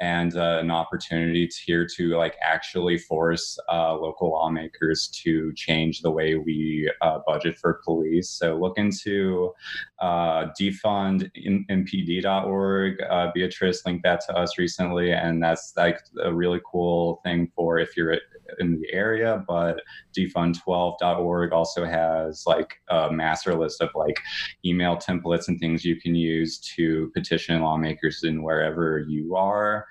[0.00, 6.10] and uh, an opportunity here to like actually force uh, local lawmakers to change the
[6.10, 8.30] way we uh, budget for police.
[8.30, 9.52] So look into
[10.00, 13.02] uh, defundmpd.org.
[13.10, 17.78] Uh, Beatrice linked that to us recently, and that's like a really cool thing for
[17.78, 18.16] if you're
[18.58, 19.44] in the area.
[19.46, 19.80] But
[20.16, 24.18] defund12.org also has like a master list of like
[24.64, 29.86] email templates and things you can use to petition lawmakers in wherever you are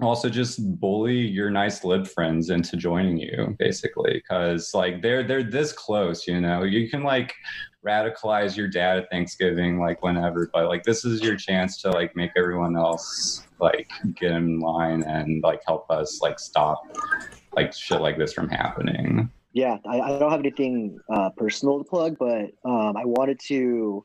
[0.00, 5.42] also just bully your nice lib friends into joining you basically because like they're they're
[5.42, 7.34] this close you know you can like
[7.86, 12.14] radicalize your dad at thanksgiving like whenever but like this is your chance to like
[12.16, 16.82] make everyone else like get in line and like help us like stop
[17.54, 21.84] like shit like this from happening yeah i, I don't have anything uh, personal to
[21.84, 24.04] plug but um, i wanted to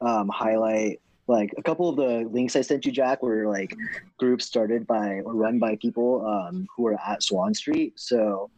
[0.00, 3.74] um, highlight like a couple of the links I sent you, Jack, were like
[4.18, 7.94] groups started by or run by people um, who are at Swann Street.
[7.96, 8.50] So,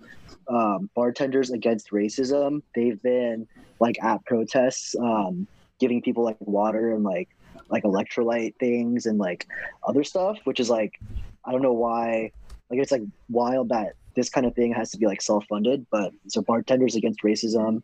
[0.48, 2.62] um, bartenders against racism.
[2.74, 3.46] They've been
[3.78, 5.46] like at protests, um,
[5.78, 7.28] giving people like water and like
[7.68, 9.46] like electrolyte things and like
[9.86, 11.00] other stuff, which is like
[11.44, 12.32] I don't know why.
[12.68, 16.12] Like it's like wild that this kind of thing has to be like self-funded but
[16.26, 17.82] so bartenders against racism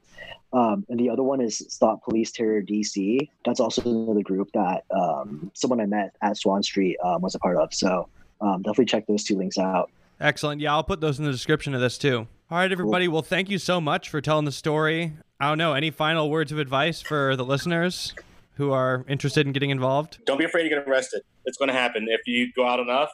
[0.53, 4.85] um, and the other one is stop police terror dc that's also another group that
[4.91, 7.73] um, someone i met at Swann Street um, was a part of.
[7.73, 8.09] So
[8.41, 9.91] um, definitely check those two links out.
[10.21, 10.61] Excellent.
[10.61, 12.27] Yeah i'll put those in the description of this too.
[12.51, 13.07] All right everybody.
[13.07, 13.15] Cool.
[13.15, 15.13] well thank you so much for telling the story.
[15.39, 15.75] I don't know.
[15.75, 18.15] Any final words of advice for the listeners
[18.55, 20.19] who are interested in getting involved?
[20.25, 21.23] Don't be afraid to get arrested.
[21.47, 22.07] It's going to happen.
[22.09, 23.11] If you go out enough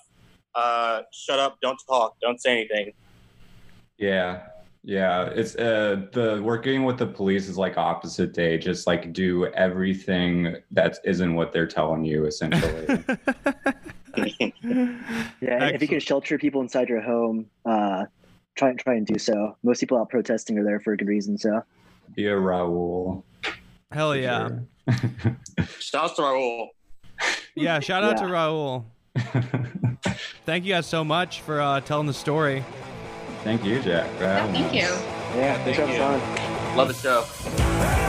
[0.54, 1.58] uh, shut up.
[1.62, 2.16] Don't talk.
[2.20, 2.92] Don't say anything
[3.98, 4.42] yeah.
[4.84, 8.56] Yeah, it's uh the working with the police is like opposite day.
[8.56, 12.86] Just like do everything that isn't what they're telling you, essentially.
[14.16, 14.54] yeah,
[15.42, 15.74] Excellent.
[15.74, 18.06] if you can shelter people inside your home, uh,
[18.54, 19.56] try and try and do so.
[19.62, 21.38] Most people out protesting are there for a good reason.
[21.38, 21.62] So,
[22.14, 23.22] be a Rahul.
[23.92, 24.48] Hell yeah!
[25.78, 26.68] Shouts to Rahul.
[27.54, 28.84] Yeah, shout out to Rahul.
[30.46, 32.64] Thank you guys so much for uh, telling the story.
[33.44, 34.10] Thank you, Jack.
[34.16, 34.74] for Yeah, having thank us.
[34.74, 35.38] you.
[35.40, 36.76] Yeah, thanks for thank having fun.
[36.76, 38.07] Love the show.